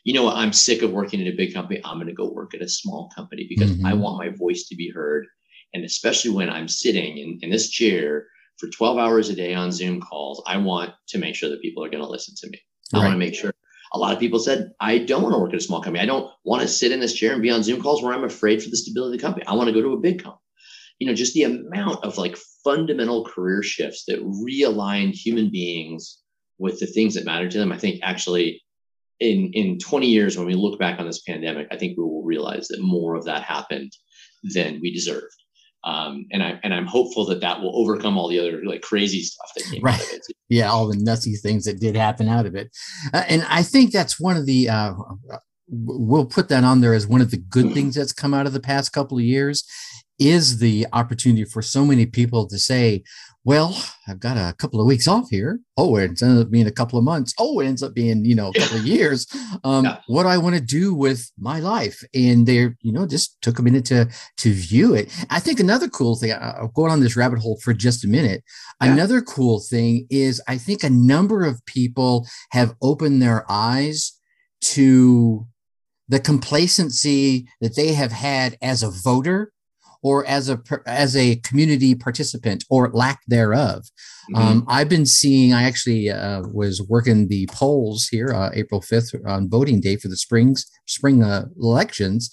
[0.03, 1.79] you know what, I'm sick of working in a big company.
[1.85, 3.85] I'm going to go work at a small company because mm-hmm.
[3.85, 5.27] I want my voice to be heard.
[5.73, 8.25] And especially when I'm sitting in, in this chair
[8.57, 11.83] for 12 hours a day on Zoom calls, I want to make sure that people
[11.83, 12.59] are going to listen to me.
[12.93, 13.03] I right.
[13.05, 13.53] want to make sure.
[13.93, 16.01] A lot of people said, I don't want to work at a small company.
[16.01, 18.23] I don't want to sit in this chair and be on Zoom calls where I'm
[18.23, 19.45] afraid for the stability of the company.
[19.45, 20.39] I want to go to a big company.
[20.99, 26.19] You know, just the amount of like fundamental career shifts that realign human beings
[26.57, 28.61] with the things that matter to them, I think actually
[29.21, 32.23] in in 20 years when we look back on this pandemic i think we will
[32.23, 33.91] realize that more of that happened
[34.43, 35.40] than we deserved
[35.83, 39.21] um, and I and I'm hopeful that that will overcome all the other like crazy
[39.21, 39.95] stuff that came right.
[39.95, 40.35] out of it.
[40.49, 42.75] Yeah, all the nutsy things that did happen out of it,
[43.13, 44.69] uh, and I think that's one of the.
[44.69, 44.93] Uh,
[45.73, 48.51] we'll put that on there as one of the good things that's come out of
[48.51, 49.63] the past couple of years
[50.21, 53.03] is the opportunity for so many people to say,
[53.43, 53.75] well,
[54.07, 55.59] I've got a couple of weeks off here.
[55.75, 57.33] Oh, it ends up being a couple of months.
[57.39, 59.27] Oh, it ends up being, you know, a couple of years.
[59.63, 59.85] Um.
[60.07, 62.01] What do I want to do with my life?
[62.15, 65.11] And they're, you know, just took a minute to to view it.
[65.29, 68.43] I think another cool thing, I'll go on this rabbit hole for just a minute.
[68.81, 68.93] Yeah.
[68.93, 74.13] Another cool thing is I think a number of people have opened their eyes
[74.61, 75.45] to
[76.07, 79.51] the complacency that they have had as a voter
[80.03, 83.85] or as a as a community participant or lack thereof.
[84.33, 84.35] Mm-hmm.
[84.35, 85.53] Um, I've been seeing.
[85.53, 90.07] I actually uh, was working the polls here, uh, April fifth on voting day for
[90.07, 92.29] the springs spring uh, elections,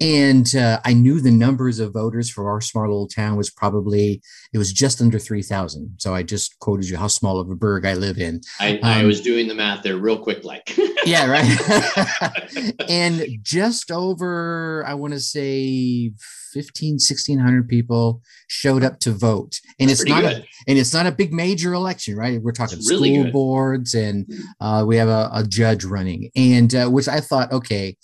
[0.00, 4.22] and uh, I knew the numbers of voters for our small little town was probably
[4.52, 5.94] it was just under three thousand.
[5.98, 8.40] So I just quoted you how small of a burg I live in.
[8.58, 12.74] I, um, I was doing the math there real quick, like yeah, right.
[12.88, 16.12] and just over, I want to say
[16.52, 20.38] 15 1600 people showed up to vote and That's it's not good.
[20.38, 23.32] a and it's not a big major election right we're talking really school good.
[23.32, 24.64] boards and hmm.
[24.64, 27.96] uh, we have a, a, judge running and uh, which i thought okay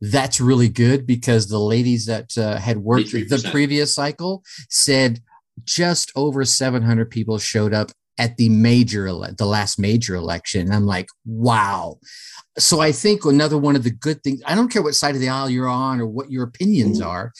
[0.00, 5.20] that's really good because the ladies that uh, had worked the previous cycle said
[5.64, 7.90] just over 700 people showed up
[8.20, 11.98] at the major ele- the last major election and i'm like wow
[12.58, 15.20] so i think another one of the good things i don't care what side of
[15.20, 17.32] the aisle you're on or what your opinions are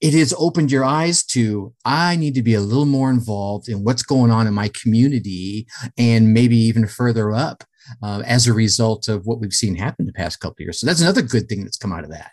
[0.00, 3.84] it has opened your eyes to i need to be a little more involved in
[3.84, 5.66] what's going on in my community
[5.96, 7.62] and maybe even further up
[8.02, 10.80] uh, as a result of what we've seen happen the past couple years.
[10.80, 12.32] So that's another good thing that's come out of that.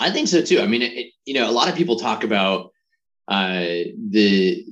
[0.00, 0.60] I think so too.
[0.60, 2.70] I mean, it, you know, a lot of people talk about
[3.28, 3.64] uh,
[4.10, 4.64] the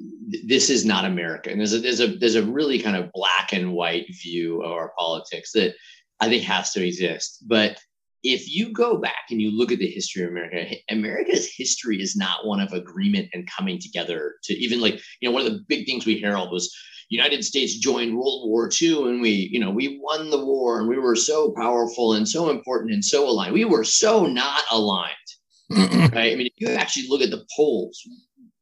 [0.45, 3.53] this is not America, and there's a there's a there's a really kind of black
[3.53, 5.75] and white view of our politics that
[6.21, 7.45] I think has to exist.
[7.47, 7.79] But
[8.23, 12.15] if you go back and you look at the history of America, America's history is
[12.15, 15.65] not one of agreement and coming together to even like, you know, one of the
[15.69, 16.73] big things we herald was
[17.09, 20.89] United States joined World War II and we, you know, we won the war and
[20.89, 23.53] we were so powerful and so important and so aligned.
[23.53, 25.11] We were so not aligned.
[25.71, 26.33] right?
[26.33, 28.01] I mean, if you actually look at the polls,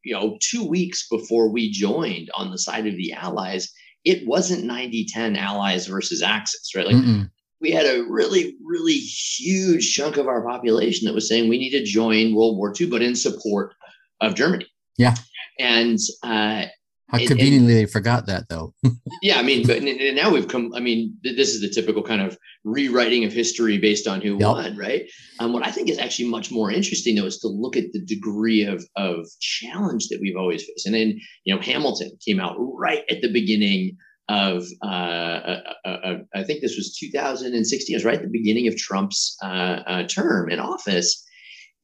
[0.04, 3.72] you know, two weeks before we joined on the side of the Allies,
[4.04, 6.86] it wasn't 90 10 Allies versus Axis, right?
[6.86, 7.30] Like Mm-mm.
[7.60, 11.70] we had a really, really huge chunk of our population that was saying we need
[11.70, 13.74] to join World War II, but in support
[14.20, 14.66] of Germany.
[14.96, 15.14] Yeah.
[15.58, 16.64] And uh,
[17.10, 18.74] how conveniently they forgot that, though.
[19.22, 20.72] yeah, I mean, but now we've come.
[20.74, 24.48] I mean, this is the typical kind of rewriting of history based on who yep.
[24.48, 25.02] won, right?
[25.38, 28.04] Um, what I think is actually much more interesting, though, is to look at the
[28.04, 30.86] degree of of challenge that we've always faced.
[30.86, 33.96] And then, you know, Hamilton came out right at the beginning
[34.28, 38.28] of, uh, uh, uh, uh I think this was 2016, it was right at the
[38.28, 41.26] beginning of Trump's uh, term in office.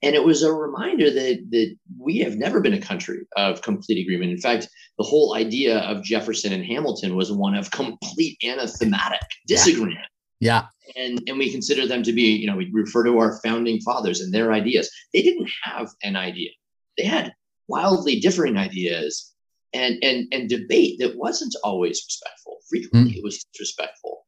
[0.02, 4.02] And it was a reminder that, that we have never been a country of complete
[4.02, 4.30] agreement.
[4.30, 10.06] In fact, the whole idea of Jefferson and Hamilton was one of complete anathematic disagreement.
[10.38, 10.66] Yeah.
[10.96, 14.20] And, and we consider them to be, you know, we refer to our founding fathers
[14.20, 14.90] and their ideas.
[15.14, 16.50] They didn't have an idea.
[16.98, 17.32] They had
[17.68, 19.32] wildly differing ideas
[19.72, 22.58] and and and debate that wasn't always respectful.
[22.68, 23.16] Frequently, mm.
[23.16, 24.25] it was disrespectful.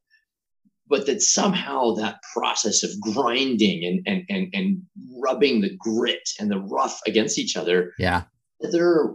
[0.89, 4.81] But that somehow that process of grinding and and and and
[5.23, 8.23] rubbing the grit and the rough against each other, yeah,
[8.57, 9.13] whether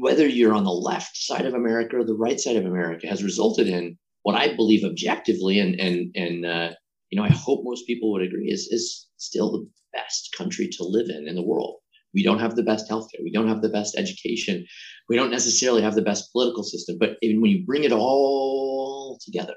[0.00, 3.24] whether you're on the left side of America or the right side of America, has
[3.24, 6.70] resulted in what I believe objectively, and and and uh,
[7.10, 10.84] you know, I hope most people would agree is is still the best country to
[10.84, 11.76] live in in the world.
[12.14, 13.22] We don't have the best healthcare.
[13.22, 14.66] We don't have the best education.
[15.08, 16.96] We don't necessarily have the best political system.
[16.98, 19.54] But even when you bring it all together,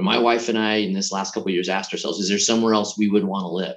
[0.00, 2.72] when my wife and I in this last couple years asked ourselves, is there somewhere
[2.72, 3.76] else we would want to live?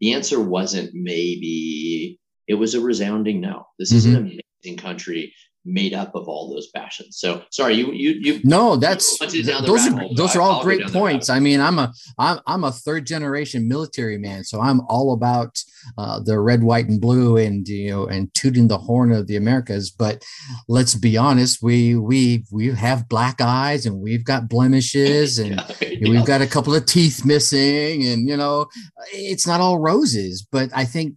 [0.00, 2.18] The answer wasn't maybe.
[2.48, 3.66] It was a resounding no.
[3.78, 3.98] This mm-hmm.
[3.98, 4.38] is an mm-hmm.
[4.64, 5.34] amazing country
[5.66, 7.18] made up of all those passions.
[7.18, 8.40] So sorry, you you you.
[8.44, 11.28] No, that's those are those are all great points.
[11.28, 15.58] I mean, I'm a I'm I'm a third generation military man, so I'm all about
[15.98, 19.36] uh, the red, white, and blue, and you know, and tooting the horn of the
[19.36, 19.90] Americas.
[19.90, 20.24] But
[20.68, 26.08] let's be honest, we we we have black eyes, and we've got blemishes, and yeah.
[26.08, 28.66] we've got a couple of teeth missing, and you know,
[29.12, 30.46] it's not all roses.
[30.50, 31.16] But I think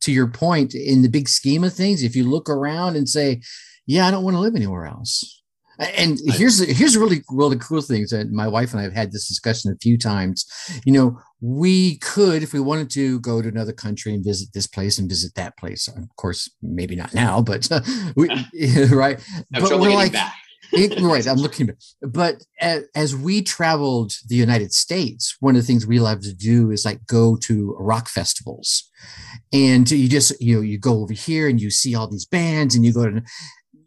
[0.00, 3.40] to your point, in the big scheme of things, if you look around and say,
[3.86, 5.42] yeah, I don't want to live anywhere else.
[5.78, 9.28] And here's here's really really cool things that my wife and I have had this
[9.28, 10.46] discussion a few times.
[10.86, 14.66] You know, we could, if we wanted to, go to another country and visit this
[14.66, 15.86] place and visit that place.
[15.88, 17.68] Of course, maybe not now, but
[18.16, 18.28] we
[18.90, 19.22] right.
[19.54, 20.34] I'm but we're like, back.
[20.72, 21.70] it, eh, right, I'm looking.
[22.00, 26.32] But as, as we traveled the United States, one of the things we love to
[26.32, 28.90] do is like go to rock festivals,
[29.52, 32.74] and you just you know you go over here and you see all these bands,
[32.74, 33.22] and you go to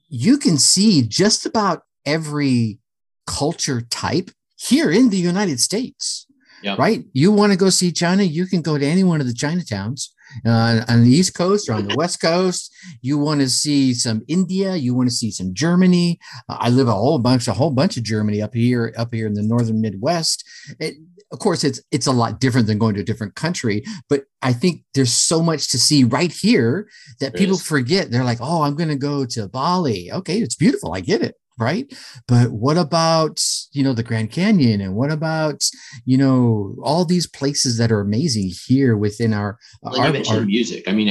[0.10, 2.80] you can see just about every
[3.28, 6.26] culture type here in the United States.
[6.64, 6.78] Yep.
[6.78, 7.06] Right?
[7.14, 10.10] You want to go see China, you can go to any one of the Chinatowns
[10.46, 12.74] uh, on the East Coast or on the West Coast.
[13.02, 16.20] You want to see some India, you want to see some Germany.
[16.50, 19.28] Uh, I live a whole bunch, a whole bunch of Germany up here, up here
[19.28, 20.44] in the northern Midwest.
[20.80, 20.96] It,
[21.32, 24.54] of course, it's it's a lot different than going to a different country, but I
[24.54, 26.90] think there's so much to see right here
[27.20, 27.64] that there people is.
[27.64, 28.10] forget.
[28.10, 30.94] They're like, "Oh, I'm going to go to Bali." Okay, it's beautiful.
[30.94, 31.86] I get it, right?
[32.28, 33.40] But what about
[33.74, 35.64] you know the Grand Canyon, and what about
[36.06, 39.60] you know all these places that are amazing here within our?
[39.84, 40.88] Well, our, you mentioned our, music.
[40.88, 41.08] I mean,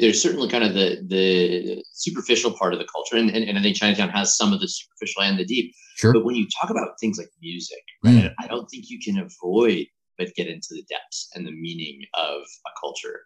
[0.00, 3.62] there's certainly kind of the the superficial part of the culture, and, and, and I
[3.62, 5.72] think Chinatown has some of the superficial and the deep.
[6.02, 6.12] Sure.
[6.12, 8.34] But when you talk about things like music, right, mm.
[8.40, 9.86] I don't think you can avoid
[10.18, 13.20] but get into the depths and the meaning of a culture.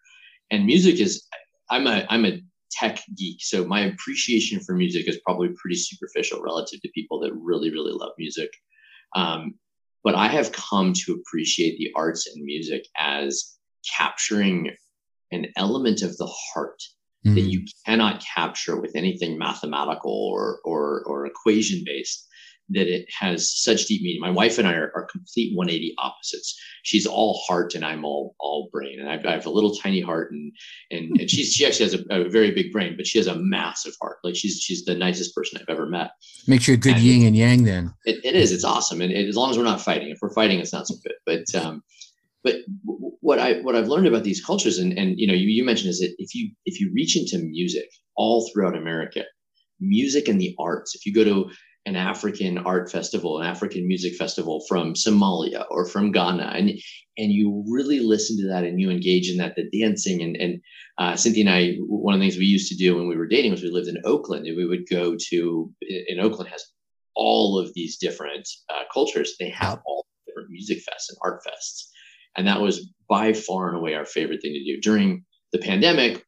[0.50, 1.26] And music is
[1.70, 6.42] I'm a I'm a tech geek, so my appreciation for music is probably pretty superficial
[6.42, 8.50] relative to people that really really love music.
[9.14, 9.54] Um,
[10.04, 13.56] but I have come to appreciate the arts and music as
[13.96, 14.70] capturing
[15.32, 16.82] an element of the heart
[17.26, 17.34] mm.
[17.34, 22.25] that you cannot capture with anything mathematical or or, or equation based
[22.70, 24.20] that it has such deep meaning.
[24.20, 26.60] My wife and I are, are, complete 180 opposites.
[26.82, 28.98] She's all heart and I'm all all brain.
[28.98, 30.52] And I've, I have a little tiny heart and
[30.90, 33.36] and, and she's she actually has a, a, very big brain, but she has a
[33.36, 34.18] massive heart.
[34.24, 36.10] Like she's she's the nicest person I've ever met.
[36.46, 37.94] Makes you a good and yin and yang then.
[38.04, 38.52] It, it is.
[38.52, 39.00] It's awesome.
[39.00, 40.10] And it, as long as we're not fighting.
[40.10, 41.14] If we're fighting, it's not so good.
[41.24, 41.82] But um
[42.42, 42.56] but
[43.20, 45.90] what I what I've learned about these cultures and and you know you, you mentioned
[45.90, 49.24] is that if you if you reach into music all throughout America,
[49.80, 51.50] music and the arts, if you go to
[51.86, 56.70] an African art festival, an African music festival from Somalia or from Ghana, and
[57.16, 60.60] and you really listen to that and you engage in that, the dancing and and
[60.98, 63.28] uh, Cynthia and I, one of the things we used to do when we were
[63.28, 66.64] dating was we lived in Oakland and we would go to in Oakland has
[67.14, 69.36] all of these different uh, cultures.
[69.38, 71.84] They have all different music fests and art fests,
[72.36, 76.24] and that was by far and away our favorite thing to do during the pandemic.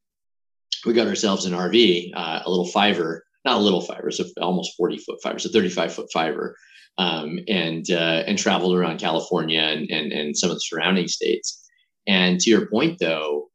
[0.87, 4.77] We got ourselves an RV, uh, a little fiver not a little fiver, so almost
[4.77, 6.57] 40 foot fiver, so 35 foot fiver,
[6.99, 11.65] um, and uh, and traveled around California and, and and some of the surrounding states.
[12.07, 13.49] And to your point, though,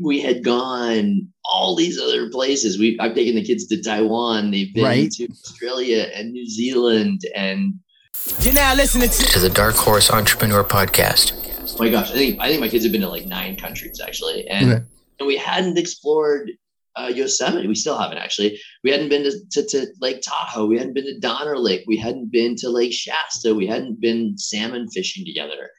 [0.00, 2.78] we had gone all these other places.
[2.78, 4.50] We I've taken the kids to Taiwan.
[4.50, 5.10] They've been right.
[5.12, 7.74] to Australia and New Zealand, and
[8.40, 11.32] you're now listening to, to the Dark Horse Entrepreneur Podcast.
[11.76, 14.00] Oh my gosh, I think I think my kids have been to like nine countries
[14.00, 14.84] actually, and okay.
[15.20, 16.50] and we hadn't explored
[16.96, 17.66] uh, Yosemite.
[17.66, 18.60] We still haven't actually.
[18.82, 20.66] We hadn't been to, to, to, Lake Tahoe.
[20.66, 21.84] We hadn't been to Donner Lake.
[21.86, 23.54] We hadn't been to Lake Shasta.
[23.54, 25.70] We hadn't been salmon fishing together.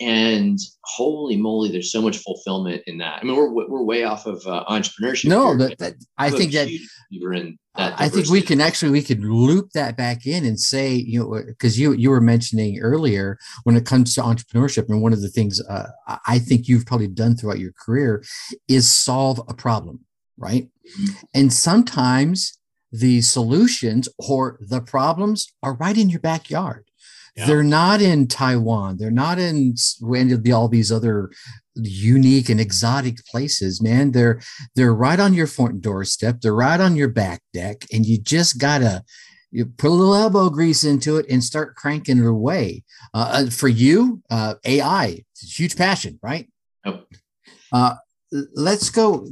[0.00, 3.20] And holy moly, there's so much fulfillment in that.
[3.20, 5.26] I mean, we're we're way off of uh, entrepreneurship.
[5.26, 6.70] No, that, that I think that,
[7.10, 7.34] you're
[7.74, 11.20] that I think we can actually we could loop that back in and say you
[11.20, 15.22] know because you you were mentioning earlier when it comes to entrepreneurship and one of
[15.22, 15.88] the things uh,
[16.26, 18.24] I think you've probably done throughout your career
[18.68, 20.00] is solve a problem,
[20.36, 20.64] right?
[20.64, 21.12] Mm-hmm.
[21.34, 22.58] And sometimes
[22.90, 26.84] the solutions or the problems are right in your backyard
[27.36, 27.46] yeah.
[27.46, 28.98] They're not in Taiwan.
[28.98, 29.74] They're not in
[30.52, 31.30] all these other
[31.74, 34.12] unique and exotic places, man.
[34.12, 34.40] They're
[34.74, 36.40] they're right on your front doorstep.
[36.40, 39.02] They're right on your back deck, and you just gotta
[39.50, 42.84] you put a little elbow grease into it and start cranking it away.
[43.14, 46.50] Uh, uh for you, uh, AI, it's a huge passion, right?
[46.84, 47.06] Yep.
[47.72, 47.94] Uh,
[48.54, 49.28] let's go.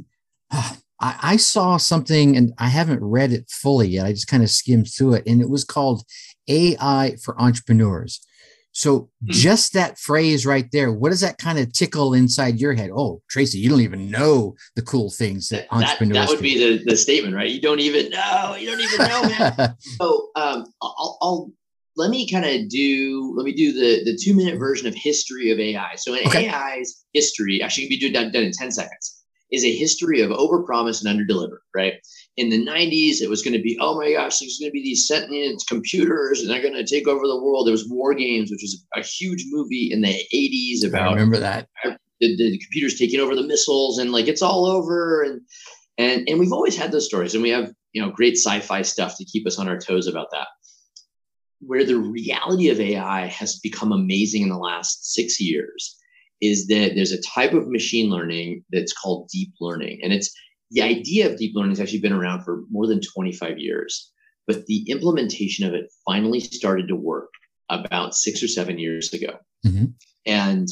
[1.01, 4.05] I, I saw something, and I haven't read it fully yet.
[4.05, 6.03] I just kind of skimmed through it, and it was called
[6.47, 8.25] AI for entrepreneurs.
[8.73, 9.31] So hmm.
[9.31, 12.91] just that phrase right there, what does that kind of tickle inside your head?
[12.95, 16.27] Oh, Tracy, you don't even know the cool things that, that entrepreneurs.
[16.27, 17.49] That, would be the, the statement, right?
[17.49, 18.55] You don't even know.
[18.57, 19.75] You don't even know, man.
[19.79, 21.51] so um, I'll, I'll
[21.97, 25.51] let me kind of do let me do the the two minute version of history
[25.51, 25.95] of AI.
[25.95, 26.47] So in okay.
[26.47, 29.20] AI's history, actually, can be done, done in ten seconds
[29.51, 31.95] is a history of overpromise and underdeliver, right?
[32.37, 34.81] In the 90s, it was going to be, oh my gosh, there's going to be
[34.81, 37.67] these sentient computers and they're going to take over the world.
[37.67, 41.39] There was War Games, which was a huge movie in the 80s about I remember
[41.39, 41.67] that.
[41.83, 45.41] The, the computers taking over the missiles and like it's all over and
[45.97, 49.17] and and we've always had those stories and we have you know great sci-fi stuff
[49.17, 50.47] to keep us on our toes about that
[51.59, 55.97] where the reality of ai has become amazing in the last six years
[56.41, 59.99] is that there's a type of machine learning that's called deep learning.
[60.03, 60.33] And it's
[60.71, 64.11] the idea of deep learning has actually been around for more than 25 years,
[64.47, 67.29] but the implementation of it finally started to work
[67.69, 69.37] about six or seven years ago.
[69.65, 69.85] Mm-hmm.
[70.25, 70.67] And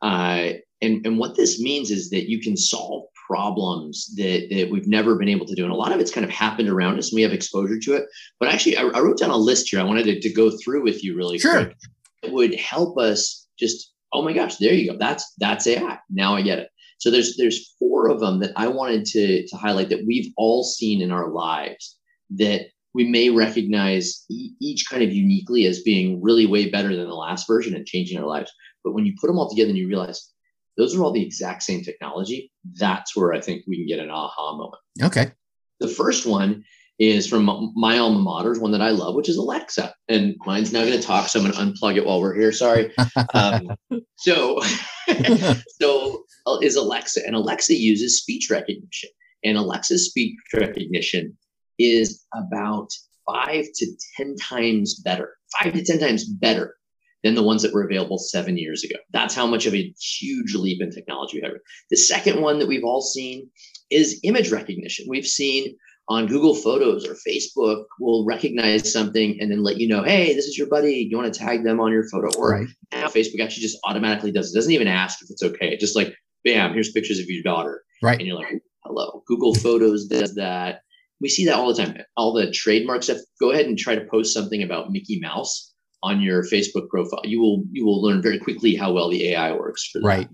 [0.00, 4.88] uh, and and what this means is that you can solve problems that, that we've
[4.88, 5.64] never been able to do.
[5.64, 7.94] And a lot of it's kind of happened around us and we have exposure to
[7.94, 8.04] it.
[8.38, 10.82] But actually, I, I wrote down a list here I wanted to, to go through
[10.82, 11.64] with you really sure.
[11.64, 11.76] quick.
[12.22, 14.98] It would help us just oh my gosh, there you go.
[14.98, 15.98] That's that's AI.
[16.10, 16.68] Now I get it.
[16.98, 20.64] So there's there's four of them that I wanted to to highlight that we've all
[20.64, 21.98] seen in our lives
[22.36, 27.14] that we may recognize each kind of uniquely as being really way better than the
[27.14, 28.52] last version and changing our lives.
[28.84, 30.30] But when you put them all together and you realize
[30.76, 34.10] those are all the exact same technology, that's where I think we can get an
[34.10, 34.82] aha moment.
[35.02, 35.32] Okay.
[35.80, 36.64] The first one
[37.02, 39.92] is from my alma mater, one that I love, which is Alexa.
[40.06, 42.52] And mine's now going to talk, so I'm going to unplug it while we're here.
[42.52, 42.92] Sorry.
[43.34, 43.76] Um,
[44.18, 44.60] so,
[45.80, 49.10] so uh, is Alexa, and Alexa uses speech recognition,
[49.42, 51.36] and Alexa's speech recognition
[51.76, 52.88] is about
[53.26, 53.86] five to
[54.16, 56.76] ten times better, five to ten times better
[57.24, 58.94] than the ones that were available seven years ago.
[59.10, 61.56] That's how much of a huge leap in technology we have.
[61.90, 63.50] The second one that we've all seen
[63.90, 65.06] is image recognition.
[65.08, 65.76] We've seen
[66.08, 70.46] on Google Photos or Facebook will recognize something and then let you know, hey, this
[70.46, 71.08] is your buddy.
[71.08, 72.28] You want to tag them on your photo?
[72.38, 72.68] Or right.
[72.92, 74.56] now Facebook actually just automatically does it.
[74.56, 75.76] Doesn't even ask if it's okay.
[75.76, 77.82] Just like, bam, here's pictures of your daughter.
[78.02, 78.18] Right.
[78.18, 79.22] And you're like, hello.
[79.26, 80.80] Google Photos does that.
[81.20, 81.96] We see that all the time.
[82.16, 83.18] All the trademark stuff.
[83.40, 87.22] Go ahead and try to post something about Mickey Mouse on your Facebook profile.
[87.24, 90.06] You will you will learn very quickly how well the AI works for that.
[90.06, 90.28] Right.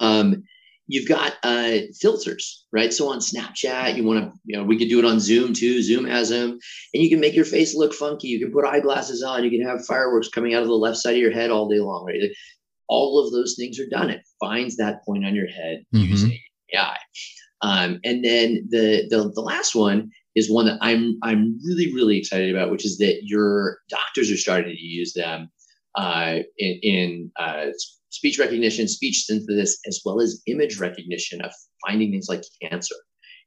[0.00, 0.42] Um,
[0.90, 2.92] you've got uh, filters, right?
[2.92, 5.82] So on Snapchat, you want to, you know, we could do it on Zoom too.
[5.82, 6.58] Zoom has them,
[6.92, 8.26] and you can make your face look funky.
[8.26, 9.44] You can put eyeglasses on.
[9.44, 11.78] You can have fireworks coming out of the left side of your head all day
[11.78, 12.20] long, right?
[12.20, 12.32] Like,
[12.88, 14.10] all of those things are done.
[14.10, 16.10] It finds that point on your head mm-hmm.
[16.10, 16.38] using
[16.74, 16.96] AI.
[17.62, 22.18] Um, and then the, the the last one is one that I'm I'm really really
[22.18, 25.50] excited about, which is that your doctors are starting to use them
[25.94, 27.66] uh, in, in uh,
[28.10, 31.52] speech recognition, speech synthesis, as well as image recognition of
[31.86, 32.94] finding things like cancer.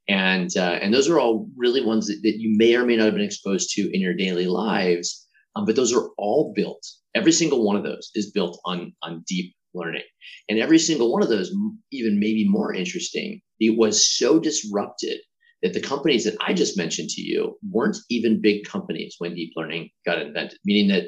[0.08, 3.06] And, uh, and those are all really ones that, that, you may or may not
[3.06, 5.26] have been exposed to in your daily lives.
[5.56, 6.84] Um, but those are all built.
[7.14, 10.02] Every single one of those is built on, on deep learning.
[10.48, 11.52] And every single one of those,
[11.92, 15.18] even maybe more interesting, it was so disrupted
[15.62, 19.52] that the companies that I just mentioned to you weren't even big companies when deep
[19.56, 21.04] learning got invented, meaning that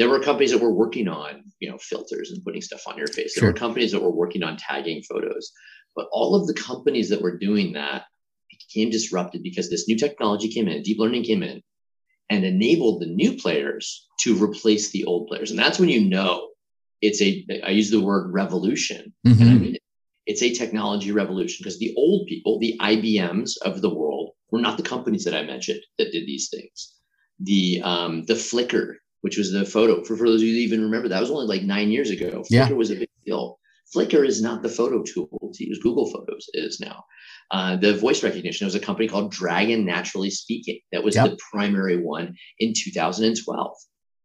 [0.00, 3.06] there were companies that were working on you know filters and putting stuff on your
[3.06, 3.34] face.
[3.34, 5.52] There were companies that were working on tagging photos.
[5.94, 8.04] But all of the companies that were doing that
[8.48, 11.60] became disrupted because this new technology came in deep learning came in
[12.30, 15.50] and enabled the new players to replace the old players.
[15.50, 16.48] And that's when you know
[17.02, 19.12] it's a i use the word revolution.
[19.26, 19.42] Mm-hmm.
[19.42, 19.76] and i mean
[20.24, 24.78] It's a technology revolution because the old people, the IBMs of the world, were not
[24.78, 26.94] the companies that I mentioned that did these things.
[27.40, 30.82] The um, the Flickr, which was the photo for, for those of you who even
[30.82, 32.42] remember, that was only like nine years ago.
[32.42, 32.70] Flickr yeah.
[32.70, 33.58] was a big deal.
[33.94, 35.80] Flickr is not the photo tool to use.
[35.82, 37.04] Google Photos is now.
[37.50, 40.78] Uh, the voice recognition was a company called Dragon Naturally Speaking.
[40.92, 41.30] That was yep.
[41.30, 43.76] the primary one in 2012.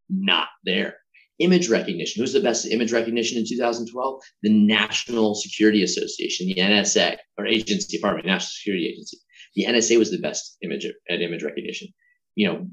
[0.09, 0.97] Not there.
[1.39, 2.21] Image recognition.
[2.21, 4.21] Who's the best image recognition in 2012?
[4.43, 9.17] The National Security Association, the NSA, or agency, pardon me, National Security Agency.
[9.55, 11.87] The NSA was the best image at image recognition.
[12.35, 12.67] You know,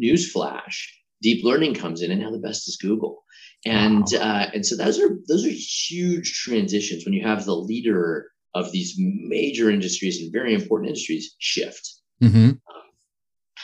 [0.00, 0.84] newsflash,
[1.22, 3.24] deep learning comes in, and now the best is Google.
[3.64, 4.18] And wow.
[4.20, 8.72] uh, and so those are those are huge transitions when you have the leader of
[8.72, 11.96] these major industries and very important industries shift.
[12.22, 12.50] Mm-hmm.
[12.50, 12.58] Um,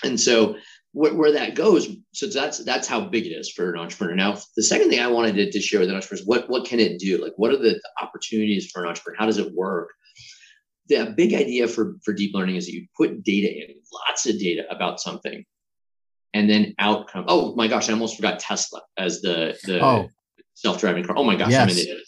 [0.02, 0.56] and so
[0.92, 4.14] wh- where that goes, so that's that's how big it is for an entrepreneur.
[4.14, 6.98] Now, the second thing I wanted to, to share with entrepreneurs, what what can it
[6.98, 7.22] do?
[7.22, 9.18] Like, what are the opportunities for an entrepreneur?
[9.18, 9.90] How does it work?
[10.88, 13.76] The big idea for for deep learning is that you put data in,
[14.08, 15.44] lots of data about something,
[16.34, 17.24] and then outcome.
[17.28, 20.08] Oh my gosh, I almost forgot Tesla as the the oh.
[20.54, 21.16] self driving car.
[21.16, 21.62] Oh my gosh, yes.
[21.62, 21.98] I'm an idiot.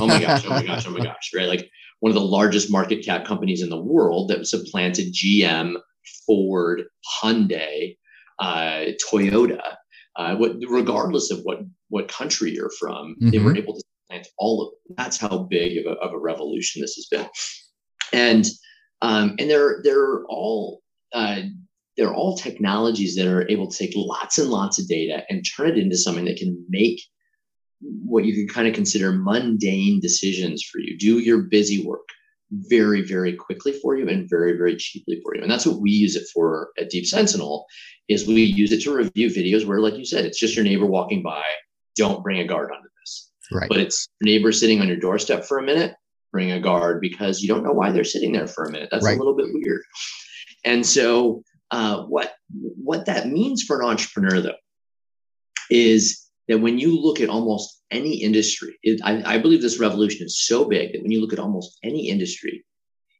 [0.00, 1.46] Oh my gosh, oh my gosh, oh my gosh, right?
[1.48, 1.70] Like
[2.00, 5.76] one of the largest market cap companies in the world that supplanted GM,
[6.26, 6.82] Ford,
[7.22, 7.96] Hyundai,
[8.40, 9.62] uh, Toyota.
[10.16, 13.30] Uh, what, regardless of what what country you're from, mm-hmm.
[13.30, 13.58] they were mm-hmm.
[13.58, 14.96] able to supplant all of them.
[14.96, 17.28] That's how big of a, of a revolution this has been.
[18.12, 18.46] And
[19.02, 20.82] um, and they're they're all
[21.12, 21.42] uh,
[21.96, 25.68] they're all technologies that are able to take lots and lots of data and turn
[25.68, 27.00] it into something that can make
[27.80, 30.96] what you can kind of consider mundane decisions for you.
[30.98, 32.08] Do your busy work
[32.50, 35.42] very, very quickly for you and very, very cheaply for you.
[35.42, 37.66] And that's what we use it for at Deep Sentinel
[38.08, 40.86] is we use it to review videos where, like you said, it's just your neighbor
[40.86, 41.42] walking by.
[41.96, 43.30] Don't bring a guard onto this.
[43.52, 43.68] Right.
[43.68, 45.94] But it's neighbor sitting on your doorstep for a minute,
[46.32, 48.88] bring a guard because you don't know why they're sitting there for a minute.
[48.90, 49.16] That's right.
[49.16, 49.82] a little bit weird.
[50.64, 51.42] And so
[51.74, 52.34] uh, what
[52.90, 54.62] what that means for an entrepreneur though
[55.70, 60.24] is that when you look at almost any industry, it, I, I believe this revolution
[60.24, 62.64] is so big that when you look at almost any industry,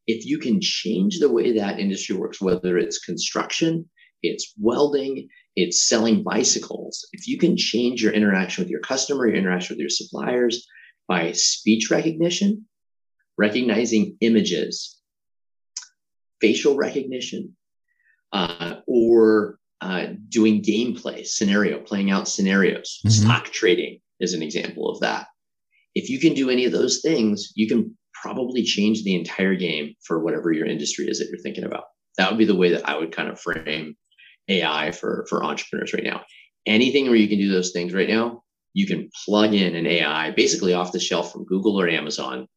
[0.07, 3.91] if you can change the way that industry works, whether it's construction,
[4.23, 9.37] it's welding, it's selling bicycles, if you can change your interaction with your customer, your
[9.37, 10.65] interaction with your suppliers
[11.09, 12.67] by speech recognition,
[13.37, 15.01] recognizing images,
[16.41, 17.57] facial recognition,
[18.35, 23.01] uh, or uh, doing gameplay, scenario, playing out scenarios.
[23.07, 23.25] Mm-hmm.
[23.25, 25.29] Stock trading is an example of that.
[25.95, 29.95] If you can do any of those things, you can probably change the entire game
[30.05, 31.85] for whatever your industry is that you're thinking about.
[32.19, 33.97] That would be the way that I would kind of frame
[34.49, 36.23] AI for, for entrepreneurs right now.
[36.67, 40.33] Anything where you can do those things right now, you can plug in an AI
[40.33, 42.49] basically off the shelf from Google or Amazon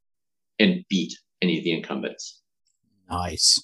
[0.58, 2.42] and beat any of the incumbents.
[3.10, 3.64] Nice.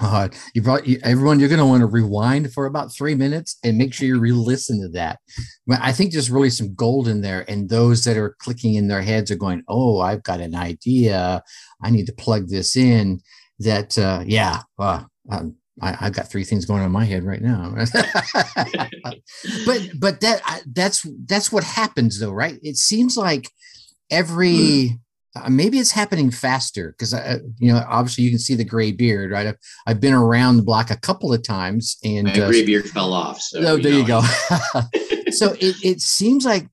[0.00, 1.38] Uh, you brought you, everyone.
[1.38, 4.80] You're going to want to rewind for about three minutes and make sure you re-listen
[4.80, 5.18] to that.
[5.66, 8.88] But I think there's really some gold in there, and those that are clicking in
[8.88, 11.42] their heads are going, "Oh, I've got an idea.
[11.82, 13.20] I need to plug this in."
[13.58, 17.24] That uh, yeah, uh, um, I, have got three things going on in my head
[17.24, 17.74] right now.
[19.66, 22.58] but but that that's that's what happens though, right?
[22.62, 23.48] It seems like
[24.10, 24.98] every mm
[25.34, 28.92] uh, maybe it's happening faster because I, you know, obviously you can see the gray
[28.92, 29.46] beard, right?
[29.46, 32.88] I've, I've been around the block a couple of times, and my gray uh, beard
[32.88, 33.40] fell off.
[33.40, 34.20] So oh, there you go.
[35.30, 36.68] so it, it seems like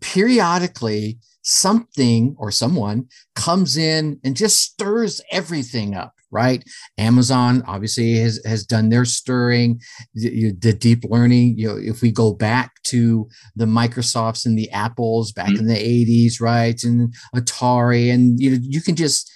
[0.00, 6.64] periodically something or someone comes in and just stirs everything up right?
[6.98, 9.80] Amazon obviously has, has done their stirring.
[10.14, 14.70] The, the, deep learning you know if we go back to the microsofts and the
[14.70, 15.58] apples back mm-hmm.
[15.60, 16.82] in the 80s right?
[16.82, 19.30] And atari and you know you can just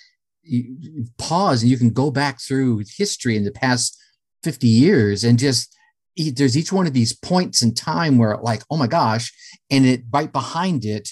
[1.19, 3.97] pause and you can go back through history in the past
[4.43, 5.75] 50 years and just
[6.17, 9.33] there's each one of these points in time where like oh my gosh
[9.71, 11.11] and it right behind it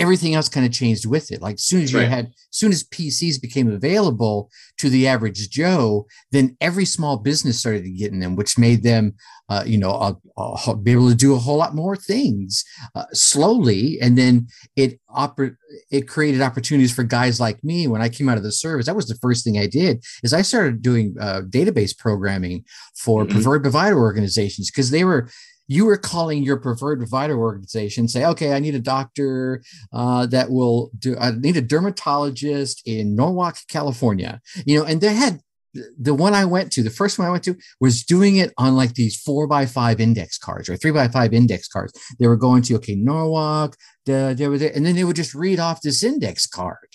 [0.00, 1.42] everything else kind of changed with it.
[1.42, 5.50] Like as soon as you had, as soon as PCs became available to the average
[5.50, 9.14] Joe, then every small business started getting them, which made them,
[9.50, 13.04] uh, you know, uh, uh, be able to do a whole lot more things uh,
[13.12, 13.98] slowly.
[14.00, 15.56] And then it oper-
[15.90, 17.86] it created opportunities for guys like me.
[17.86, 20.02] When I came out of the service, that was the first thing I did.
[20.22, 22.64] Is I started doing uh, database programming
[22.96, 23.32] for mm-hmm.
[23.32, 25.28] preferred provider organizations because they were
[25.70, 29.62] you were calling your preferred provider organization, say, okay, I need a doctor
[29.92, 35.14] uh, that will do, I need a dermatologist in Norwalk, California, you know, and they
[35.14, 35.38] had
[35.96, 38.74] the one I went to, the first one I went to was doing it on
[38.74, 41.92] like these four by five index cards or three by five index cards.
[42.18, 45.60] They were going to, okay, Norwalk, da, da, da, and then they would just read
[45.60, 46.88] off this index card.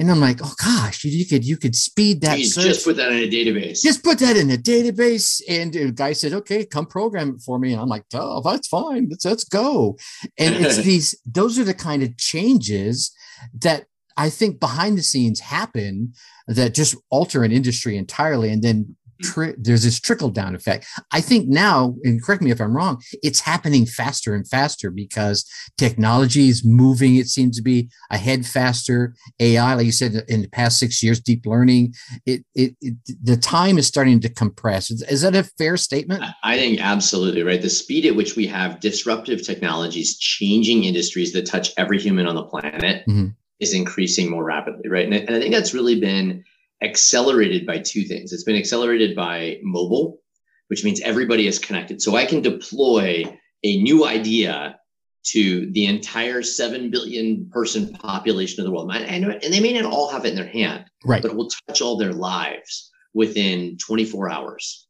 [0.00, 2.38] And I'm like, oh gosh, you, you could you could speed that.
[2.38, 3.82] Jeez, just put that in a database.
[3.82, 5.42] Just put that in a database.
[5.46, 7.74] And the guy said, okay, come program it for me.
[7.74, 9.08] And I'm like, oh, that's fine.
[9.10, 9.98] Let's let's go.
[10.38, 13.14] And it's these those are the kind of changes
[13.58, 13.84] that
[14.16, 16.14] I think behind the scenes happen
[16.48, 20.86] that just alter an industry entirely and then tri- there's this trickle down effect.
[21.12, 25.44] I think now, and correct me if I'm wrong, it's happening faster and faster because
[25.76, 27.16] technology is moving.
[27.16, 29.14] It seems to be ahead faster.
[29.38, 31.94] AI, like you said, in the past six years, deep learning,
[32.26, 34.90] it, it, it the time is starting to compress.
[34.90, 36.24] Is, is that a fair statement?
[36.42, 37.60] I think absolutely right.
[37.60, 42.34] The speed at which we have disruptive technologies changing industries that touch every human on
[42.34, 43.28] the planet mm-hmm.
[43.58, 45.04] is increasing more rapidly, right?
[45.04, 46.44] And, and I think that's really been
[46.82, 48.32] accelerated by two things.
[48.32, 50.20] It's been accelerated by mobile,
[50.68, 52.00] which means everybody is connected.
[52.00, 53.24] So I can deploy
[53.62, 54.78] a new idea
[55.22, 58.90] to the entire 7 billion person population of the world.
[58.92, 61.20] And, and they may not all have it in their hand, right.
[61.20, 64.86] but it will touch all their lives within 24 hours.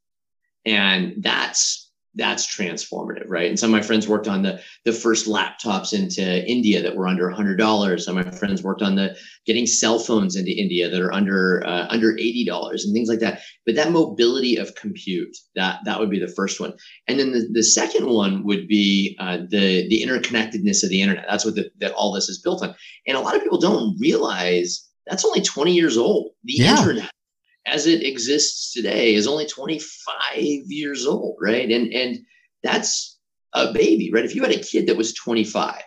[0.64, 3.48] And that's that's transformative, right?
[3.48, 7.06] And some of my friends worked on the the first laptops into India that were
[7.06, 8.04] under hundred dollars.
[8.04, 11.64] Some of my friends worked on the getting cell phones into India that are under
[11.66, 13.42] uh, under eighty dollars and things like that.
[13.64, 16.72] But that mobility of compute that that would be the first one,
[17.06, 21.26] and then the, the second one would be uh, the the interconnectedness of the internet.
[21.28, 22.74] That's what the, that all this is built on.
[23.06, 26.32] And a lot of people don't realize that's only twenty years old.
[26.44, 26.78] The yeah.
[26.78, 27.10] internet
[27.66, 31.70] as it exists today is only 25 years old, right?
[31.70, 32.18] And and
[32.62, 33.18] that's
[33.52, 34.24] a baby, right?
[34.24, 35.82] If you had a kid that was 25,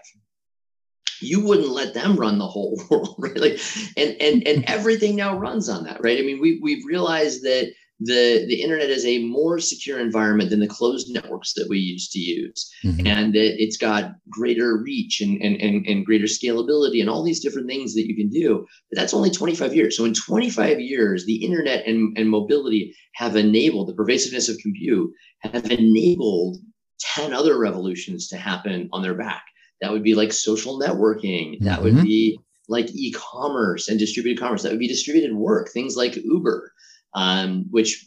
[1.22, 3.38] you wouldn't let them run the whole world, right?
[3.38, 3.60] Like,
[3.98, 6.20] and and and everything now runs on that, right?
[6.20, 7.72] I mean, we we've realized that
[8.06, 12.12] the the internet is a more secure environment than the closed networks that we used
[12.12, 12.72] to use.
[12.84, 13.08] Mm-hmm.
[13.08, 17.40] and it, has got greater reach and, and, and, and greater scalability and all these
[17.40, 18.66] different things that you can do.
[18.90, 19.98] But that's only 25 years.
[19.98, 25.12] So in 25 years the internet and, and mobility have enabled the pervasiveness of compute
[25.40, 26.58] have enabled
[27.00, 29.44] 10 other revolutions to happen on their back.
[29.82, 31.60] That would be like social networking.
[31.62, 31.84] That mm-hmm.
[31.84, 32.40] would be
[32.70, 34.64] like e-commerce and distributed commerce.
[34.64, 36.74] That would be distributed work things like uber
[37.16, 38.06] um, which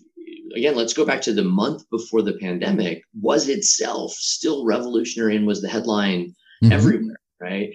[0.54, 5.46] again, let's go back to the month before the pandemic, was itself still revolutionary and
[5.46, 6.72] was the headline mm-hmm.
[6.72, 7.70] everywhere, right?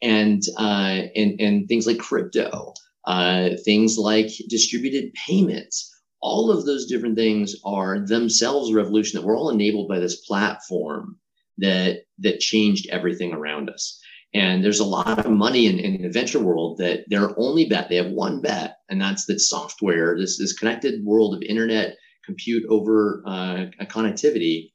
[0.00, 2.74] And uh, and and things like crypto,
[3.06, 9.36] uh, things like distributed payments, all of those different things are themselves revolution that we're
[9.36, 11.18] all enabled by this platform
[11.58, 14.00] that that changed everything around us.
[14.34, 17.88] And there's a lot of money in, in the venture world that their only bet,
[17.88, 22.64] they have one bet, and that's that software, this, this connected world of internet compute
[22.68, 24.72] over uh, connectivity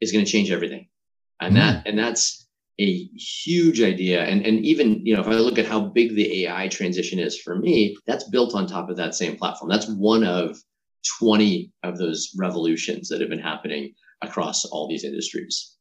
[0.00, 0.88] is going to change everything.
[1.40, 1.58] And mm.
[1.58, 2.46] that and that's
[2.80, 4.24] a huge idea.
[4.24, 7.38] And, and even, you know, if I look at how big the AI transition is
[7.38, 9.68] for me, that's built on top of that same platform.
[9.68, 10.56] That's one of
[11.18, 15.74] 20 of those revolutions that have been happening across all these industries.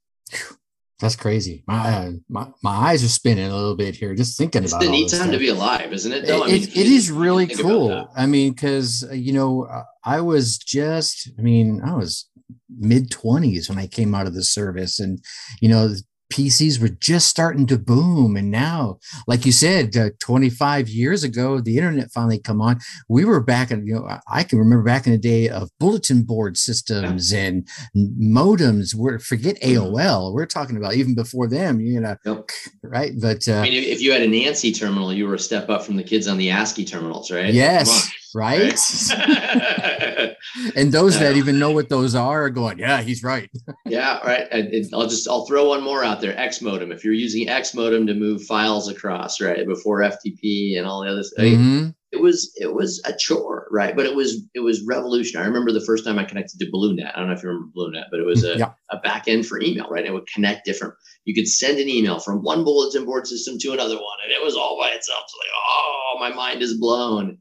[1.00, 1.64] That's crazy.
[1.68, 4.82] My, uh, my my eyes are spinning a little bit here just thinking it's about.
[4.82, 5.32] It's the neat time stuff.
[5.32, 6.26] to be alive, isn't it?
[6.26, 6.44] Though?
[6.44, 8.10] It, I mean, it, it is really cool.
[8.16, 12.28] I mean, because uh, you know, uh, I was just, I mean, I was
[12.76, 15.24] mid twenties when I came out of the service, and
[15.62, 15.94] you know,
[16.38, 18.36] PCs were just starting to boom.
[18.36, 22.80] And now, like you said, uh, 25 years ago, the internet finally come on.
[23.10, 26.22] We were back in, you know, I can remember back in the day of bulletin
[26.24, 27.40] board systems yeah.
[27.40, 28.94] and modems.
[28.94, 29.96] We're forget mm-hmm.
[29.96, 30.34] AOL.
[30.34, 32.50] We're talking about even before them, you know, yep.
[32.84, 33.14] right?
[33.20, 35.84] But uh, I mean, if you had an ANSI terminal, you were a step up
[35.84, 37.52] from the kids on the ASCII terminals, right?
[37.52, 38.80] Yes right?
[40.76, 43.50] and those that even know what those are are going, yeah, he's right.
[43.86, 44.48] yeah, right.
[44.52, 46.92] And I'll just I'll throw one more out there: X modem.
[46.92, 51.10] If you're using X modem to move files across, right, before FTP and all the
[51.12, 51.46] other stuff.
[51.46, 51.90] Mm-hmm.
[52.14, 53.94] It was it was a chore, right?
[53.94, 55.46] But it was it was revolutionary.
[55.46, 57.12] I remember the first time I connected to BlueNet.
[57.14, 58.72] I don't know if you remember BlueNet, but it was a, yeah.
[58.92, 60.06] a back end for email, right?
[60.06, 60.94] It would connect different.
[61.26, 64.42] You could send an email from one bulletin board system to another one, and it
[64.42, 65.24] was all by itself.
[65.28, 67.38] So like, oh, my mind is blown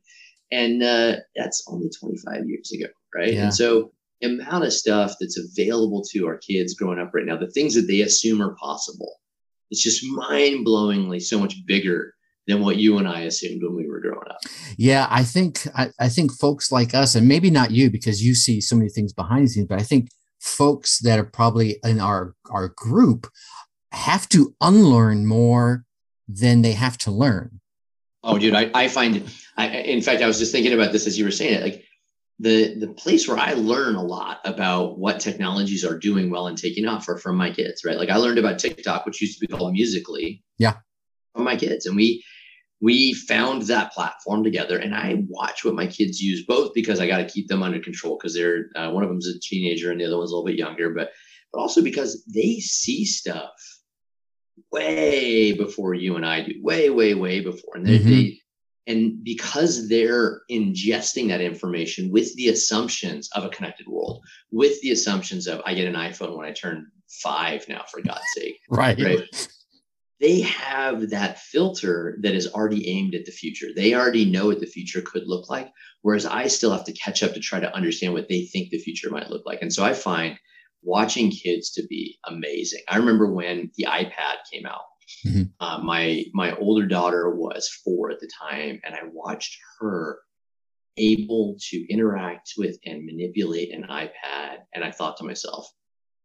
[0.56, 3.44] and uh, that's only 25 years ago right yeah.
[3.44, 7.36] and so the amount of stuff that's available to our kids growing up right now
[7.36, 9.16] the things that they assume are possible
[9.70, 12.14] it's just mind-blowingly so much bigger
[12.46, 14.38] than what you and I assumed when we were growing up.
[14.76, 18.34] Yeah, I think I, I, think folks like us, and maybe not you because you
[18.34, 22.00] see so many things behind the scenes, but I think folks that are probably in
[22.00, 23.26] our our group
[23.92, 25.84] have to unlearn more
[26.28, 27.60] than they have to learn.
[28.26, 29.22] Oh, dude, I, I find it.
[29.56, 31.62] I, in fact, I was just thinking about this as you were saying it.
[31.62, 31.84] Like
[32.38, 36.58] the the place where I learn a lot about what technologies are doing well and
[36.58, 37.96] taking off are from my kids, right?
[37.96, 40.42] Like I learned about TikTok, which used to be called Musical.ly.
[40.58, 40.74] Yeah.
[41.34, 42.22] From my kids, and we
[42.80, 47.06] we found that platform together and i watch what my kids use both because i
[47.06, 50.00] got to keep them under control because they're uh, one of them's a teenager and
[50.00, 51.10] the other one's a little bit younger but
[51.52, 53.52] but also because they see stuff
[54.72, 58.10] way before you and i do way way way before and they, mm-hmm.
[58.10, 58.40] they
[58.88, 64.90] and because they're ingesting that information with the assumptions of a connected world with the
[64.90, 69.00] assumptions of i get an iphone when i turn five now for god's sake right,
[69.00, 69.48] right?
[70.20, 73.68] they have that filter that is already aimed at the future.
[73.74, 75.70] They already know what the future could look like,
[76.02, 78.78] whereas I still have to catch up to try to understand what they think the
[78.78, 79.60] future might look like.
[79.60, 80.38] And so I find
[80.86, 82.80] watching kids to be amazing.
[82.88, 84.82] I remember when the iPad came out.
[85.26, 85.42] Mm-hmm.
[85.60, 90.20] Uh, my my older daughter was four at the time, and I watched her
[90.96, 94.58] able to interact with and manipulate an iPad.
[94.74, 95.70] And I thought to myself,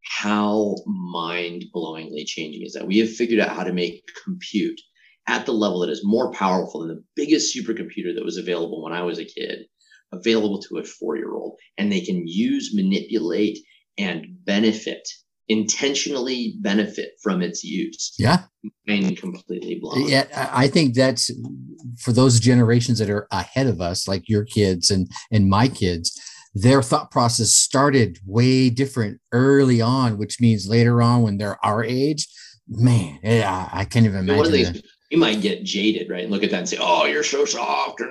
[0.04, 2.88] how mind blowingly changing is that?
[2.88, 4.80] We have figured out how to make compute
[5.28, 8.94] at the level that is more powerful than the biggest supercomputer that was available when
[8.94, 9.66] I was a kid,
[10.12, 11.60] available to a four year old.
[11.78, 13.60] And they can use, manipulate,
[13.98, 15.08] and benefit,
[15.48, 18.14] intentionally benefit from its use.
[18.18, 18.44] Yeah.
[18.88, 20.08] And completely blown.
[20.08, 20.50] Yeah.
[20.52, 21.32] I think that's
[22.00, 26.20] for those generations that are ahead of us, like your kids and, and my kids
[26.54, 31.84] their thought process started way different early on, which means later on when they're our
[31.84, 32.28] age,
[32.68, 34.52] man, yeah, I can't even imagine.
[34.52, 36.24] These, you might get jaded, right?
[36.24, 38.02] And look at that and say, "Oh, you're so soft,"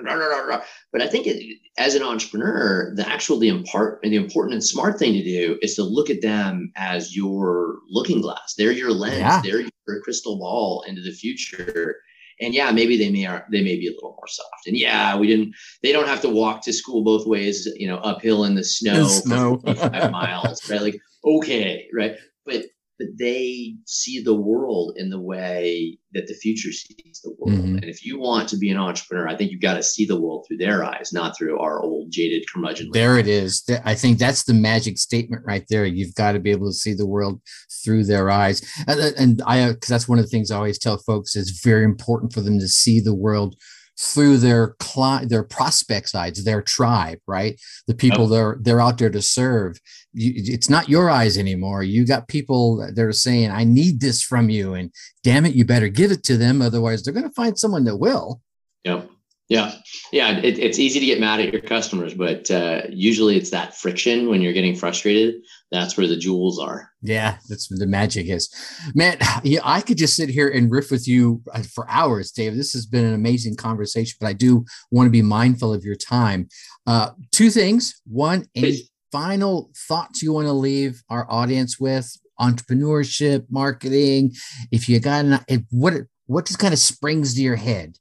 [0.93, 4.99] but I think it, as an entrepreneur, the actual the impart the important and smart
[4.99, 8.55] thing to do is to look at them as your looking glass.
[8.57, 9.19] They're your lens.
[9.19, 9.41] Yeah.
[9.43, 11.97] They're your crystal ball into the future
[12.41, 14.67] and yeah, maybe they may are they may be a little more soft.
[14.67, 17.99] And yeah, we didn't they don't have to walk to school both ways, you know,
[17.99, 19.59] uphill in the snow, snow.
[19.59, 20.81] five miles, right?
[20.81, 22.17] Like okay, right?
[22.47, 22.67] But
[23.01, 27.59] but they see the world in the way that the future sees the world.
[27.59, 27.77] Mm-hmm.
[27.77, 30.21] And if you want to be an entrepreneur, I think you've got to see the
[30.21, 32.91] world through their eyes, not through our old jaded curmudgeon.
[32.93, 33.65] There it is.
[33.87, 35.87] I think that's the magic statement right there.
[35.87, 37.41] You've got to be able to see the world
[37.83, 38.63] through their eyes.
[38.87, 41.85] And, and I, because that's one of the things I always tell folks is very
[41.85, 43.57] important for them to see the world
[44.01, 47.61] through their client, their prospect sides, their tribe, right?
[47.87, 48.31] The people yep.
[48.31, 49.79] they're they're out there to serve.
[50.13, 51.83] You, it's not your eyes anymore.
[51.83, 54.91] You got people that are saying, "I need this from you," and
[55.23, 56.63] damn it, you better give it to them.
[56.63, 58.41] Otherwise, they're going to find someone that will.
[58.85, 59.11] Yep.
[59.51, 59.75] Yeah,
[60.13, 60.39] yeah.
[60.39, 64.29] It, it's easy to get mad at your customers, but uh, usually it's that friction
[64.29, 65.43] when you're getting frustrated.
[65.73, 66.89] That's where the jewels are.
[67.03, 68.49] Yeah, that's where the magic is.
[68.95, 72.55] Man, yeah, I could just sit here and riff with you uh, for hours, Dave.
[72.55, 75.97] This has been an amazing conversation, but I do want to be mindful of your
[75.97, 76.49] time.
[76.87, 78.01] Uh, two things.
[78.07, 78.91] One, any Please.
[79.11, 82.09] final thoughts you want to leave our audience with?
[82.41, 84.31] Entrepreneurship, marketing.
[84.71, 85.95] If you got an, what
[86.27, 87.97] what just kind of springs to your head?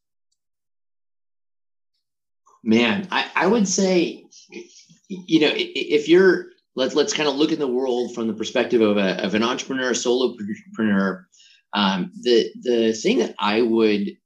[2.64, 4.26] Man, I, I would say,
[5.08, 8.82] you know, if you're let's let's kind of look at the world from the perspective
[8.82, 11.24] of, a, of an entrepreneur, solopreneur.
[11.74, 14.18] Um, the the thing that I would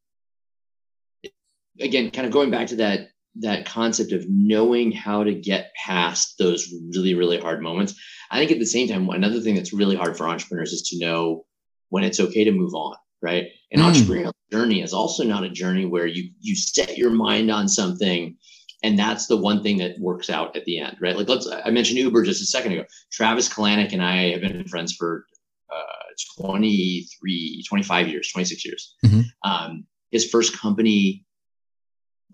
[1.80, 6.36] again, kind of going back to that that concept of knowing how to get past
[6.38, 7.96] those really really hard moments.
[8.32, 11.00] I think at the same time, another thing that's really hard for entrepreneurs is to
[11.00, 11.46] know
[11.90, 13.48] when it's okay to move on right?
[13.74, 13.92] An mm.
[13.92, 18.38] entrepreneurial journey is also not a journey where you you set your mind on something
[18.84, 21.16] and that's the one thing that works out at the end, right?
[21.16, 22.84] Like let's I mentioned Uber just a second ago.
[23.12, 25.26] Travis Kalanick and I have been friends for
[25.74, 28.96] uh, 23, 25 years, 26 years.
[29.06, 29.50] Mm-hmm.
[29.50, 31.26] Um, his first company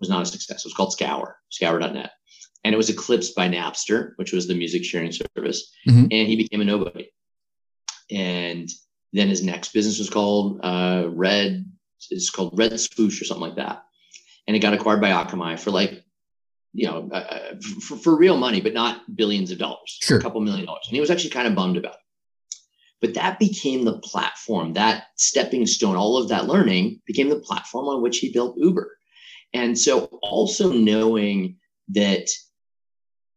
[0.00, 0.64] was not a success.
[0.64, 2.10] It was called Scour, scour.net.
[2.64, 5.72] And it was eclipsed by Napster, which was the music sharing service.
[5.88, 6.06] Mm-hmm.
[6.10, 7.10] And he became a nobody.
[8.10, 8.68] And
[9.12, 11.64] then his next business was called uh, Red.
[12.10, 13.82] It's called Red Swoosh or something like that,
[14.46, 16.02] and it got acquired by Akamai for like,
[16.72, 19.98] you know, uh, uh for, for real money, but not billions of dollars.
[20.00, 22.00] Sure, a couple million dollars, and he was actually kind of bummed about it.
[23.00, 27.86] But that became the platform, that stepping stone, all of that learning became the platform
[27.86, 28.90] on which he built Uber.
[29.52, 31.56] And so, also knowing
[31.88, 32.28] that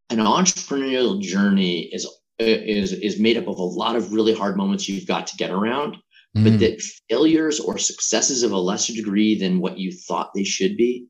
[0.09, 2.07] an entrepreneurial journey is
[2.39, 5.51] is is made up of a lot of really hard moments you've got to get
[5.51, 5.97] around
[6.35, 6.43] mm.
[6.43, 10.75] but that failures or successes of a lesser degree than what you thought they should
[10.77, 11.07] be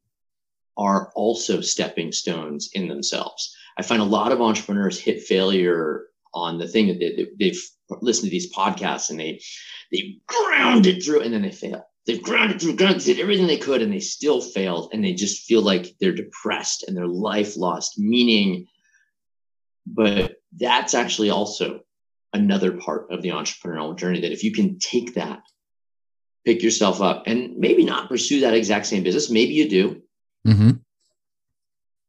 [0.78, 6.58] are also stepping stones in themselves i find a lot of entrepreneurs hit failure on
[6.58, 7.62] the thing that they, they've
[8.02, 9.40] listened to these podcasts and they
[9.92, 13.58] they ground it through and then they fail they've grounded through grounded did everything they
[13.58, 17.56] could and they still failed and they just feel like they're depressed and their life
[17.56, 18.66] lost meaning
[19.86, 21.82] but that's actually also
[22.34, 25.44] another part of the entrepreneurial journey that if you can take that
[26.46, 29.30] pick yourself up and maybe not pursue that exact same business.
[29.30, 30.02] Maybe you do.
[30.48, 30.72] Mm-hmm.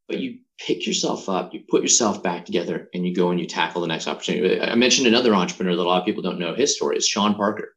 [0.08, 3.46] But you pick yourself up, you put yourself back together, and you go and you
[3.46, 4.60] tackle the next opportunity.
[4.60, 7.34] I mentioned another entrepreneur that a lot of people don't know his story is Sean
[7.34, 7.74] Parker.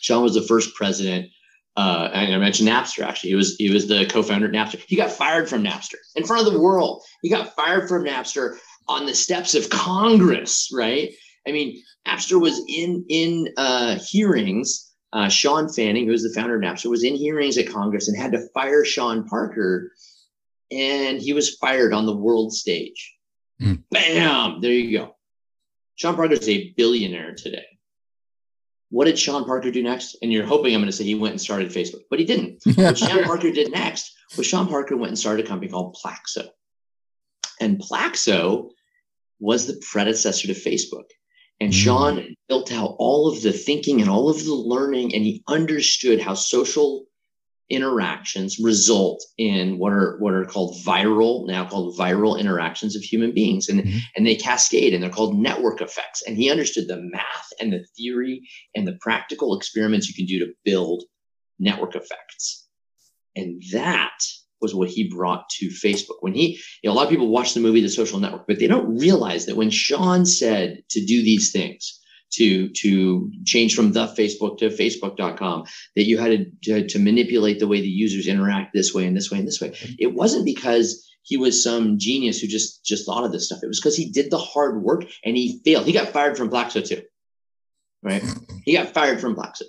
[0.00, 1.30] Sean was the first president.
[1.76, 3.04] Uh, and I mentioned Napster.
[3.04, 4.82] Actually, he was he was the co-founder of Napster.
[4.88, 7.02] He got fired from Napster in front of the world.
[7.20, 8.56] He got fired from Napster
[8.88, 10.70] on the steps of Congress.
[10.72, 11.12] Right?
[11.46, 14.82] I mean, Napster was in in uh, hearings.
[15.12, 18.20] Uh, Shawn Fanning, who was the founder of Napster, was in hearings at Congress and
[18.20, 19.92] had to fire Sean Parker
[20.70, 23.14] and he was fired on the world stage.
[23.60, 23.82] Mm.
[23.90, 24.60] Bam!
[24.60, 25.16] There you go.
[25.94, 27.64] Sean Parker is a billionaire today.
[28.90, 30.16] What did Sean Parker do next?
[30.22, 32.62] And you're hoping I'm going to say he went and started Facebook, but he didn't.
[32.76, 36.48] what Sean Parker did next was Sean Parker went and started a company called Plaxo.
[37.60, 38.70] And Plaxo
[39.38, 41.10] was the predecessor to Facebook.
[41.60, 41.74] And mm.
[41.74, 46.20] Sean built out all of the thinking and all of the learning, and he understood
[46.20, 47.06] how social
[47.68, 53.32] interactions result in what are what are called viral now called viral interactions of human
[53.32, 53.98] beings and mm-hmm.
[54.14, 57.84] and they cascade and they're called network effects and he understood the math and the
[57.96, 61.02] theory and the practical experiments you can do to build
[61.58, 62.68] network effects
[63.34, 64.16] and that
[64.66, 67.54] was what he brought to facebook when he you know, a lot of people watch
[67.54, 71.22] the movie the social network but they don't realize that when sean said to do
[71.22, 72.00] these things
[72.32, 75.64] to to change from the Facebook to Facebook.com,
[75.94, 76.30] that you had
[76.62, 79.46] to, to, to manipulate the way the users interact this way and this way and
[79.46, 79.72] this way.
[79.98, 83.60] It wasn't because he was some genius who just just thought of this stuff.
[83.62, 85.86] It was because he did the hard work and he failed.
[85.86, 87.02] He got fired from Plaxo too.
[88.02, 88.22] Right?
[88.64, 89.62] He got fired from Plaxo.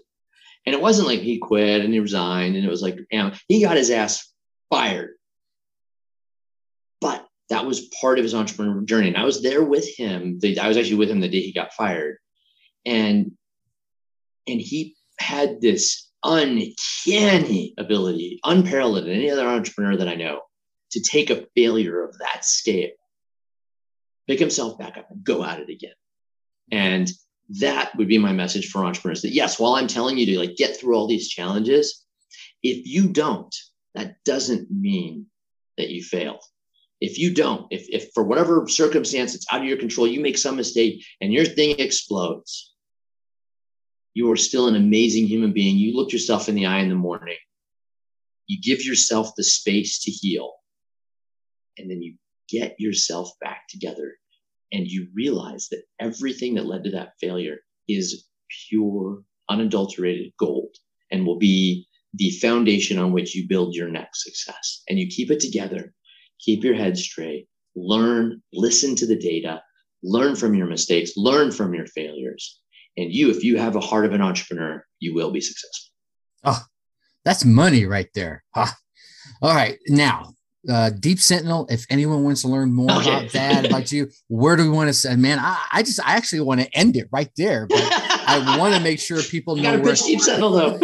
[0.65, 3.31] And it wasn't like he quit and he resigned and it was like, you know,
[3.47, 4.31] he got his ass
[4.69, 5.11] fired.
[7.01, 9.09] But that was part of his entrepreneurial journey.
[9.09, 10.39] And I was there with him.
[10.43, 12.17] I was actually with him the day he got fired
[12.87, 13.31] and
[14.47, 20.41] and he had this uncanny ability, unparalleled in any other entrepreneur that I know,
[20.91, 22.91] to take a failure of that scale,
[24.25, 25.91] pick himself back up, and go at it again.
[26.71, 27.11] And
[27.59, 30.55] that would be my message for entrepreneurs that yes, while I'm telling you to like
[30.55, 32.05] get through all these challenges,
[32.63, 33.53] if you don't,
[33.97, 35.25] that doesn't mean
[35.77, 36.43] that you failed.
[37.01, 40.37] If you don't, if, if for whatever circumstance it's out of your control, you make
[40.37, 42.75] some mistake and your thing explodes,
[44.13, 45.77] you are still an amazing human being.
[45.77, 47.37] You look yourself in the eye in the morning.
[48.45, 50.53] You give yourself the space to heal.
[51.79, 52.15] And then you
[52.47, 54.13] get yourself back together
[54.71, 58.25] and you realize that everything that led to that failure is
[58.69, 60.75] pure, unadulterated gold
[61.11, 61.87] and will be
[62.17, 64.83] the foundation on which you build your next success.
[64.89, 65.93] And you keep it together,
[66.39, 69.61] keep your head straight, learn, listen to the data,
[70.03, 72.59] learn from your mistakes, learn from your failures,
[72.97, 75.91] and you, if you have a heart of an entrepreneur, you will be successful.
[76.43, 76.61] Oh,
[77.23, 78.43] that's money right there.
[78.55, 78.71] Huh.
[79.41, 79.77] All right.
[79.87, 80.33] Now,
[80.67, 83.17] uh, Deep Sentinel, if anyone wants to learn more okay.
[83.17, 85.21] about that, about you, where do we want to send?
[85.21, 87.79] Man, I, I just, I actually want to end it right there, but
[88.27, 89.95] I want to make sure people know where.
[89.95, 90.79] Deep Sentinel, though.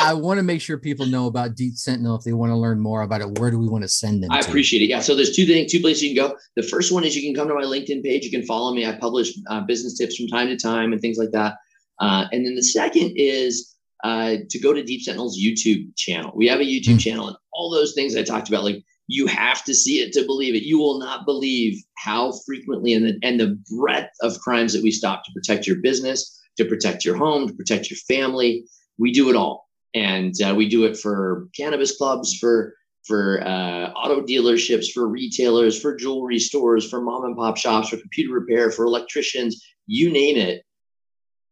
[0.00, 2.80] I want to make sure people know about Deep Sentinel if they want to learn
[2.80, 3.38] more about it.
[3.38, 4.30] Where do we want to send them?
[4.32, 4.48] I to?
[4.48, 4.88] appreciate it.
[4.88, 5.00] Yeah.
[5.00, 6.36] So there's two things, two places you can go.
[6.56, 8.24] The first one is you can come to my LinkedIn page.
[8.24, 8.86] You can follow me.
[8.86, 11.56] I publish uh, business tips from time to time and things like that.
[12.00, 16.32] Uh, and then the second is uh, to go to Deep Sentinel's YouTube channel.
[16.34, 16.98] We have a YouTube mm-hmm.
[16.98, 20.24] channel and all those things I talked about, like you have to see it to
[20.24, 20.62] believe it.
[20.62, 24.90] You will not believe how frequently and the, and the breadth of crimes that we
[24.90, 28.64] stop to protect your business, to protect your home, to protect your family.
[28.98, 32.74] We do it all and uh, we do it for cannabis clubs, for
[33.04, 37.96] for uh, auto dealerships, for retailers, for jewelry stores, for mom and pop shops, for
[37.96, 40.62] computer repair, for electricians, you name it.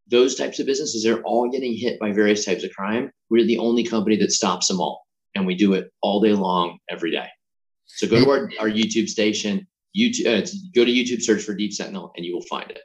[0.06, 3.10] Those types of businesses are all getting hit by various types of crime.
[3.30, 6.78] We're the only company that stops them all, and we do it all day long,
[6.88, 7.26] every day.
[7.86, 11.72] So go to our, our YouTube station, YouTube, uh, go to YouTube, search for Deep
[11.72, 12.80] Sentinel, and you will find it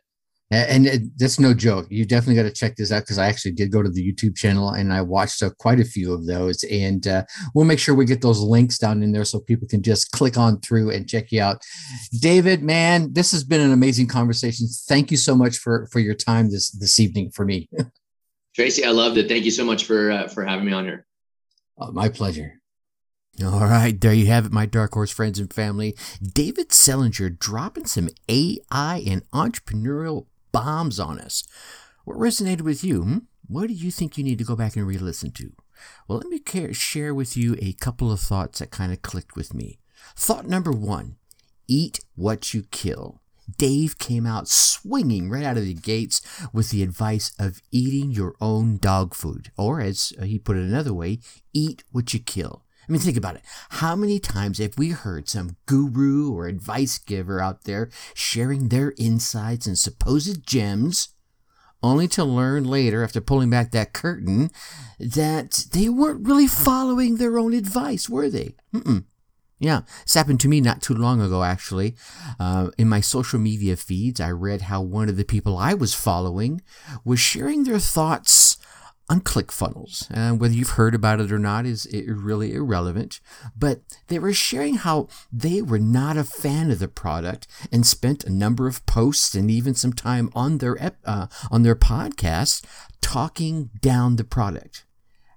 [0.51, 1.87] and it, that's no joke.
[1.89, 4.35] You definitely got to check this out because I actually did go to the YouTube
[4.35, 6.63] channel and I watched uh, quite a few of those.
[6.65, 7.23] And uh,
[7.55, 10.37] we'll make sure we get those links down in there so people can just click
[10.37, 11.61] on through and check you out.
[12.19, 14.67] David, man, this has been an amazing conversation.
[14.87, 17.67] Thank you so much for for your time this this evening for me.
[18.55, 19.27] Tracy, I loved it.
[19.27, 21.05] Thank you so much for uh, for having me on here.
[21.77, 22.61] Oh, my pleasure.
[23.43, 25.93] All right, there you have it, my dark horse friends and family.
[26.23, 31.43] David Selinger dropping some AI and entrepreneurial bombs on us.
[32.05, 33.03] What resonated with you?
[33.03, 33.17] Hmm?
[33.47, 35.51] What do you think you need to go back and re listen to?
[36.07, 36.41] Well, let me
[36.73, 39.79] share with you a couple of thoughts that kind of clicked with me.
[40.15, 41.17] Thought number one
[41.67, 43.21] eat what you kill.
[43.57, 46.21] Dave came out swinging right out of the gates
[46.53, 50.93] with the advice of eating your own dog food, or as he put it another
[50.93, 51.19] way,
[51.53, 52.64] eat what you kill.
[52.87, 53.41] I mean, think about it.
[53.69, 58.93] How many times have we heard some guru or advice giver out there sharing their
[58.97, 61.09] insights and supposed gems,
[61.81, 64.51] only to learn later, after pulling back that curtain,
[64.99, 68.55] that they weren't really following their own advice, were they?
[68.73, 69.05] Mm-mm.
[69.57, 71.95] Yeah, this happened to me not too long ago, actually.
[72.39, 75.93] Uh, in my social media feeds, I read how one of the people I was
[75.93, 76.61] following
[77.05, 78.54] was sharing their thoughts
[79.09, 80.07] on ClickFunnels.
[80.09, 83.19] And whether you've heard about it or not is really irrelevant.
[83.57, 88.23] But they were sharing how they were not a fan of the product and spent
[88.23, 92.65] a number of posts and even some time on their uh, on their podcast
[93.01, 94.85] talking down the product.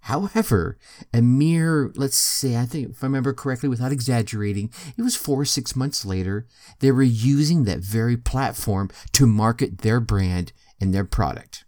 [0.02, 0.78] However,
[1.12, 5.42] a mere, let's say, I think if I remember correctly, without exaggerating, it was four
[5.42, 6.46] or six months later,
[6.78, 11.66] they were using that very platform to market their brand and their product.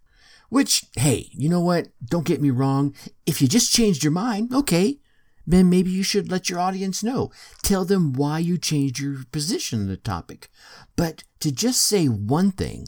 [0.50, 1.88] Which, hey, you know what?
[2.04, 2.94] Don't get me wrong.
[3.24, 4.98] If you just changed your mind, okay,
[5.46, 7.30] then maybe you should let your audience know.
[7.62, 10.48] Tell them why you changed your position on the topic.
[10.96, 12.86] But to just say one thing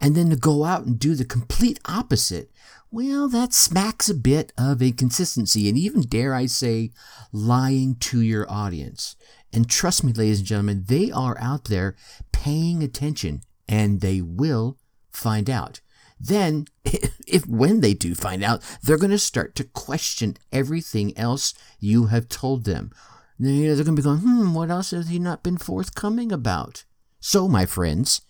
[0.00, 2.50] and then to go out and do the complete opposite,
[2.90, 6.92] well, that smacks a bit of inconsistency and even, dare I say,
[7.30, 9.16] lying to your audience.
[9.52, 11.94] And trust me, ladies and gentlemen, they are out there
[12.32, 14.78] paying attention and they will
[15.10, 15.80] find out
[16.22, 16.66] then
[17.26, 22.06] if when they do find out, they're going to start to question everything else you
[22.06, 22.92] have told them.
[23.38, 26.84] They're going to be going, hmm, what else has he not been forthcoming about?
[27.18, 28.20] So, my friends,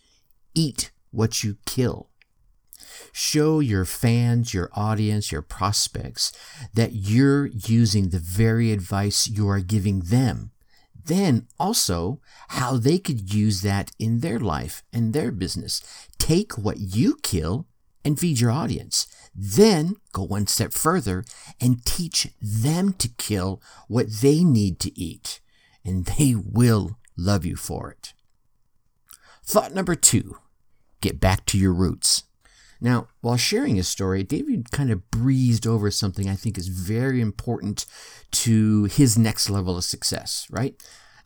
[0.55, 2.09] eat what you kill.
[3.13, 6.33] Show your fans, your audience, your prospects
[6.73, 10.51] that you're using the very advice you are giving them.
[11.05, 15.83] Then also how they could use that in their life and their business.
[16.19, 17.67] Take what you kill
[18.05, 19.07] and feed your audience.
[19.35, 21.25] Then go one step further
[21.61, 25.41] and teach them to kill what they need to eat,
[25.85, 28.13] and they will love you for it.
[29.45, 30.39] Thought number two
[31.01, 32.25] get back to your roots.
[32.81, 37.21] Now, while sharing his story, David kind of breezed over something I think is very
[37.21, 37.87] important
[38.33, 40.75] to his next level of success, right?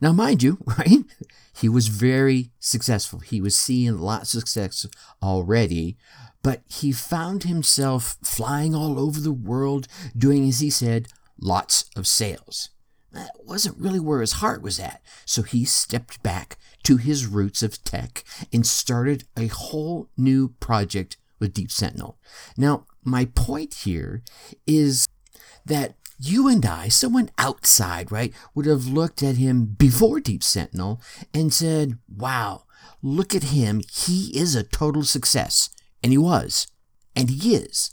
[0.00, 1.04] Now, mind you, right?
[1.54, 3.20] He was very successful.
[3.20, 4.86] He was seeing lots of success
[5.22, 5.96] already,
[6.46, 11.08] but he found himself flying all over the world, doing, as he said,
[11.40, 12.70] lots of sales.
[13.10, 17.64] That wasn't really where his heart was at, so he stepped back to his roots
[17.64, 18.22] of tech
[18.52, 22.16] and started a whole new project with Deep Sentinel.
[22.56, 24.22] Now, my point here
[24.68, 25.08] is
[25.64, 31.00] that you and I, someone outside, right, would have looked at him before Deep Sentinel
[31.34, 32.66] and said, wow,
[33.02, 33.82] look at him.
[33.92, 35.70] He is a total success.
[36.02, 36.66] And he was.
[37.14, 37.90] And he is.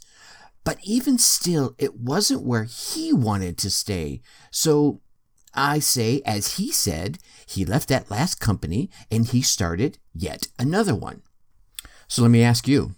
[0.64, 4.22] But even still, it wasn't where he wanted to stay.
[4.52, 5.02] So
[5.54, 10.96] I say, as he said, he left that last company and he started yet another
[10.96, 11.22] one.
[12.08, 12.96] So let me ask you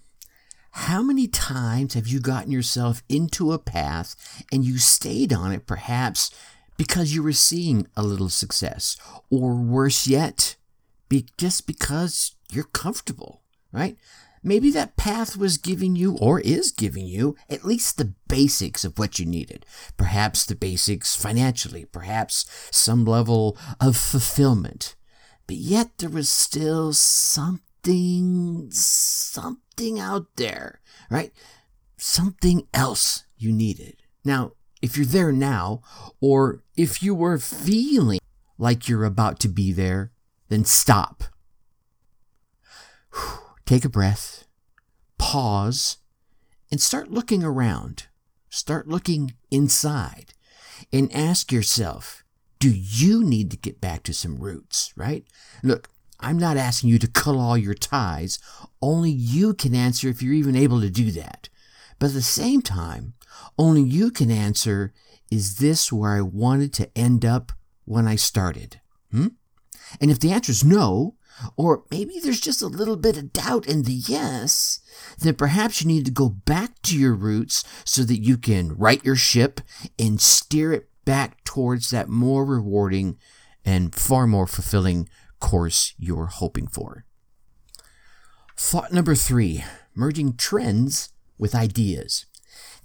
[0.71, 5.65] how many times have you gotten yourself into a path and you stayed on it
[5.65, 6.31] perhaps
[6.75, 8.97] because you were seeing a little success?
[9.29, 10.55] Or worse yet,
[11.07, 13.41] be, just because you're comfortable,
[13.71, 13.97] right?
[14.47, 18.99] Maybe that path was giving you, or is giving you, at least the basics of
[18.99, 19.65] what you needed.
[19.97, 24.95] Perhaps the basics financially, perhaps some level of fulfillment.
[25.47, 30.79] But yet there was still something, something out there,
[31.09, 31.31] right?
[31.97, 34.03] Something else you needed.
[34.23, 35.81] Now, if you're there now,
[36.21, 38.19] or if you were feeling
[38.59, 40.11] like you're about to be there,
[40.49, 41.23] then stop.
[43.11, 44.45] Whew Take a breath,
[45.17, 45.97] pause,
[46.71, 48.07] and start looking around.
[48.49, 50.33] Start looking inside
[50.93, 52.23] and ask yourself,
[52.59, 55.25] do you need to get back to some roots, right?
[55.63, 55.89] Look,
[56.19, 58.39] I'm not asking you to cut all your ties.
[58.81, 61.49] Only you can answer if you're even able to do that.
[61.97, 63.13] But at the same time,
[63.57, 64.93] only you can answer,
[65.31, 67.51] is this where I wanted to end up
[67.83, 68.79] when I started?
[69.11, 69.29] Hmm?
[69.99, 71.15] And if the answer is no,
[71.55, 74.79] or maybe there's just a little bit of doubt in the yes,
[75.19, 79.03] then perhaps you need to go back to your roots so that you can right
[79.03, 79.61] your ship
[79.99, 83.17] and steer it back towards that more rewarding
[83.63, 85.07] and far more fulfilling
[85.39, 87.05] course you're hoping for.
[88.57, 89.63] Thought number three
[89.93, 92.25] merging trends with ideas.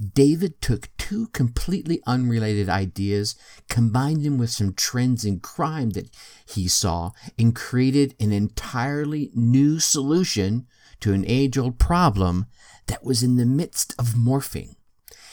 [0.00, 3.36] David took two completely unrelated ideas,
[3.68, 6.08] combined them with some trends in crime that
[6.46, 10.66] he saw, and created an entirely new solution
[11.00, 12.46] to an age old problem
[12.86, 14.76] that was in the midst of morphing.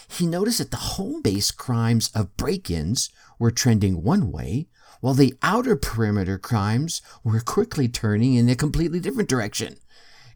[0.09, 3.09] He noticed that the home based crimes of break ins
[3.39, 4.67] were trending one way,
[4.99, 9.77] while the outer perimeter crimes were quickly turning in a completely different direction.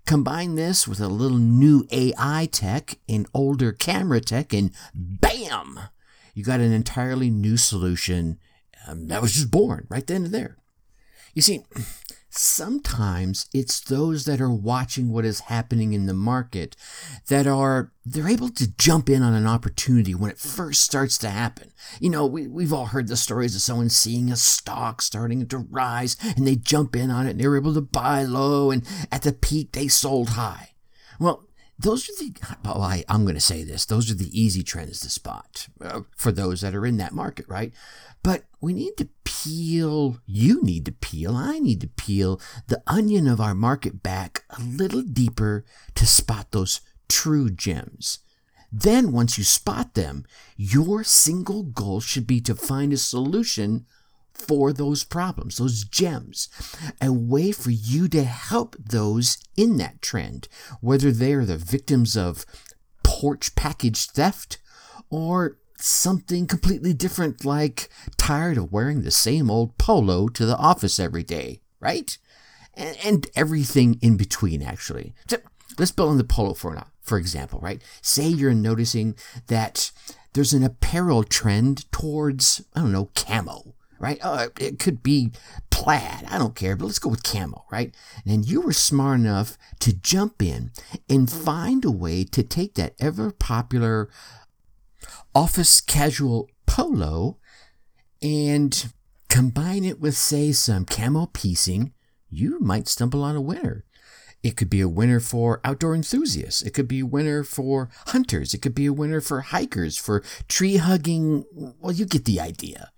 [0.05, 5.79] Combine this with a little new AI tech and older camera tech, and bam!
[6.33, 8.39] You got an entirely new solution
[8.87, 10.57] um, that was just born right then and there.
[11.33, 11.63] You see,
[12.31, 16.75] sometimes it's those that are watching what is happening in the market
[17.27, 21.29] that are they're able to jump in on an opportunity when it first starts to
[21.29, 21.71] happen.
[21.99, 25.57] You know we, we've all heard the stories of someone seeing a stock starting to
[25.57, 28.85] rise and they jump in on it and they were able to buy low and
[29.11, 30.69] at the peak they sold high.
[31.19, 31.45] Well
[31.81, 34.99] those are the well, I, i'm going to say this those are the easy trends
[35.01, 37.73] to spot uh, for those that are in that market right
[38.23, 43.27] but we need to peel, you need to peel, I need to peel the onion
[43.27, 45.65] of our market back a little deeper
[45.95, 48.19] to spot those true gems.
[48.71, 50.25] Then, once you spot them,
[50.55, 53.85] your single goal should be to find a solution
[54.47, 56.49] for those problems, those gems,
[57.01, 60.47] a way for you to help those in that trend,
[60.81, 62.45] whether they are the victims of
[63.03, 64.57] porch package theft
[65.09, 70.99] or something completely different, like tired of wearing the same old polo to the office
[70.99, 72.17] every day, right?
[72.73, 75.13] And, and everything in between, actually.
[75.27, 75.37] So
[75.77, 77.81] let's build on the polo for now, for example, right?
[78.01, 79.15] Say you're noticing
[79.47, 79.91] that
[80.33, 84.19] there's an apparel trend towards, I don't know, camo, right?
[84.21, 85.31] Uh, it could be
[85.69, 87.95] plaid, I don't care, but let's go with camo, right?
[88.25, 90.71] And you were smart enough to jump in
[91.09, 94.09] and find a way to take that ever popular
[95.33, 97.37] office casual polo
[98.21, 98.91] and
[99.29, 101.93] combine it with, say, some camo piecing,
[102.29, 103.85] you might stumble on a winner.
[104.43, 106.63] It could be a winner for outdoor enthusiasts.
[106.63, 108.53] It could be a winner for hunters.
[108.53, 111.45] It could be a winner for hikers, for tree hugging.
[111.53, 112.91] Well, you get the idea.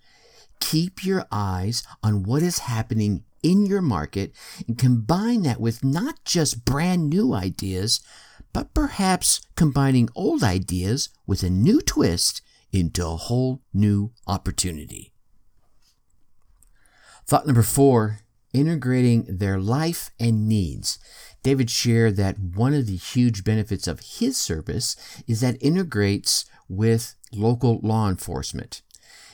[0.64, 4.34] Keep your eyes on what is happening in your market
[4.66, 8.00] and combine that with not just brand new ideas,
[8.54, 12.42] but perhaps combining old ideas with a new twist
[12.72, 15.12] into a whole new opportunity.
[17.28, 18.20] Thought number four
[18.54, 20.98] integrating their life and needs.
[21.44, 24.96] David shared that one of the huge benefits of his service
[25.28, 28.82] is that integrates with local law enforcement.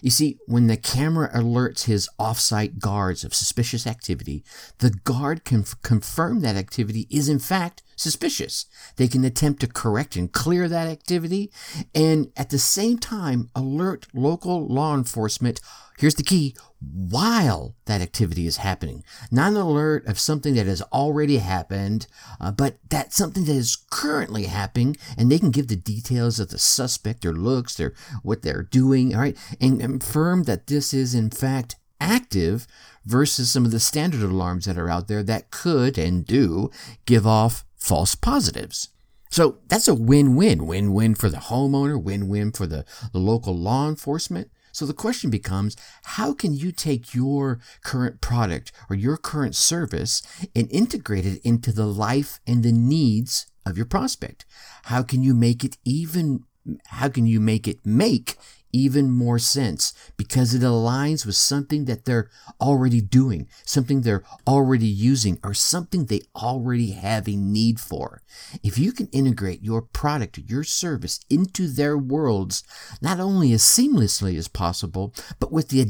[0.01, 4.43] You see, when the camera alerts his off-site guards of suspicious activity,
[4.79, 8.65] the guard can f- confirm that activity is in fact suspicious.
[8.95, 11.51] They can attempt to correct and clear that activity
[11.93, 15.59] and at the same time alert local law enforcement.
[15.97, 19.03] Here's the key while that activity is happening.
[19.31, 22.07] Not an alert of something that has already happened,
[22.39, 26.49] uh, but that something that is currently happening, and they can give the details of
[26.49, 31.13] the suspect, their looks, their what they're doing, all right, and confirm that this is
[31.13, 32.65] in fact active
[33.05, 36.71] versus some of the standard alarms that are out there that could and do
[37.05, 38.89] give off false positives.
[39.29, 44.49] So that's a win-win, win-win for the homeowner, win-win for the, the local law enforcement.
[44.79, 45.75] So the question becomes,
[46.15, 50.23] how can you take your current product or your current service
[50.55, 54.45] and integrate it into the life and the needs of your prospect?
[54.83, 56.45] How can you make it even,
[56.85, 58.37] how can you make it make
[58.71, 62.29] even more sense because it aligns with something that they're
[62.61, 68.21] already doing, something they're already using, or something they already have a need for.
[68.63, 72.63] If you can integrate your product or your service into their worlds,
[73.01, 75.81] not only as seamlessly as possible, but with the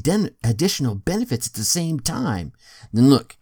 [0.44, 2.54] additional benefits at the same time,
[2.94, 3.38] then look,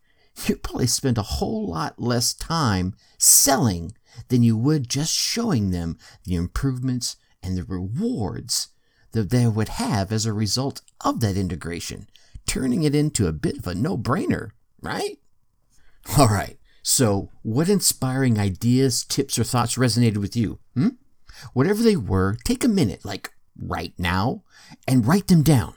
[0.46, 3.94] you probably spend a whole lot less time selling
[4.30, 8.70] than you would just showing them the improvements and the rewards
[9.12, 12.08] that they would have as a result of that integration,
[12.46, 14.52] turning it into a bit of a no brainer,
[14.82, 15.18] right?
[16.18, 20.60] All right, so what inspiring ideas, tips, or thoughts resonated with you?
[20.74, 20.90] Hmm?
[21.54, 23.32] Whatever they were, take a minute, like
[23.62, 24.44] right now,
[24.88, 25.74] and write them down.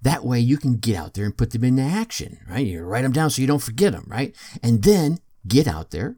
[0.00, 2.64] That way you can get out there and put them into action, right?
[2.64, 4.34] You write them down so you don't forget them, right?
[4.62, 6.16] And then get out there,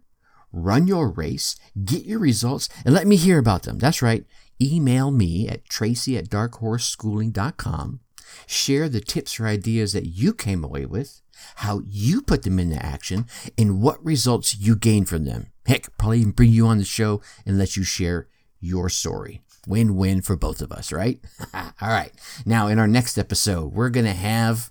[0.52, 3.78] run your race, get your results, and let me hear about them.
[3.78, 4.26] That's right
[4.60, 8.00] email me at tracy at darkhorseschooling.com.
[8.46, 11.20] Share the tips or ideas that you came away with,
[11.56, 13.26] how you put them into action,
[13.58, 15.52] and what results you gain from them.
[15.66, 18.28] Heck, probably even bring you on the show and let you share
[18.60, 19.42] your story.
[19.66, 21.20] Win win for both of us, right?
[21.54, 22.12] All right.
[22.46, 24.70] Now, in our next episode, we're going to have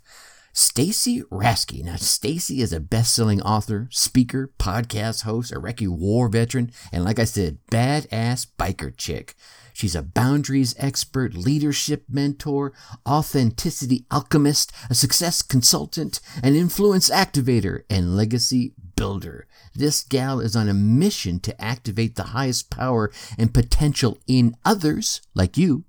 [0.53, 1.83] Stacy Rasky.
[1.83, 7.23] Now, Stacy is a best-selling author, speaker, podcast host, Iraqi war veteran, and like I
[7.23, 9.35] said, badass biker chick.
[9.80, 12.73] She's a boundaries expert, leadership mentor,
[13.07, 19.47] authenticity alchemist, a success consultant, an influence activator, and legacy builder.
[19.73, 25.21] This gal is on a mission to activate the highest power and potential in others,
[25.34, 25.86] like you,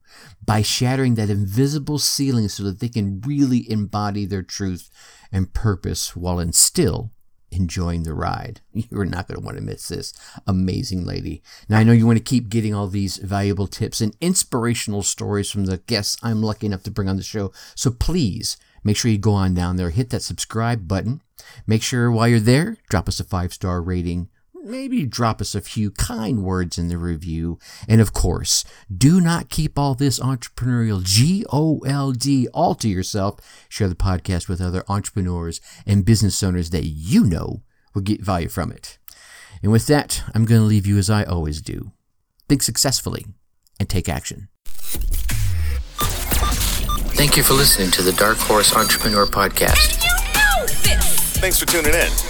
[0.46, 4.88] by shattering that invisible ceiling so that they can really embody their truth
[5.32, 7.10] and purpose while in still
[7.50, 8.60] enjoying the ride.
[8.72, 10.12] You're not going to want to miss this
[10.46, 11.42] amazing lady.
[11.68, 15.50] Now, I know you want to keep getting all these valuable tips and inspirational stories
[15.50, 17.52] from the guests I'm lucky enough to bring on the show.
[17.74, 21.22] So please make sure you go on down there, hit that subscribe button.
[21.66, 24.28] Make sure while you're there, drop us a five star rating.
[24.62, 27.58] Maybe drop us a few kind words in the review.
[27.88, 32.88] And of course, do not keep all this entrepreneurial G O L D all to
[32.88, 33.40] yourself.
[33.68, 37.62] Share the podcast with other entrepreneurs and business owners that you know
[37.94, 38.98] will get value from it.
[39.62, 41.92] And with that, I'm going to leave you as I always do.
[42.48, 43.26] Think successfully
[43.78, 44.48] and take action.
[47.14, 50.00] Thank you for listening to the Dark Horse Entrepreneur Podcast.
[51.40, 52.29] Thanks for tuning in.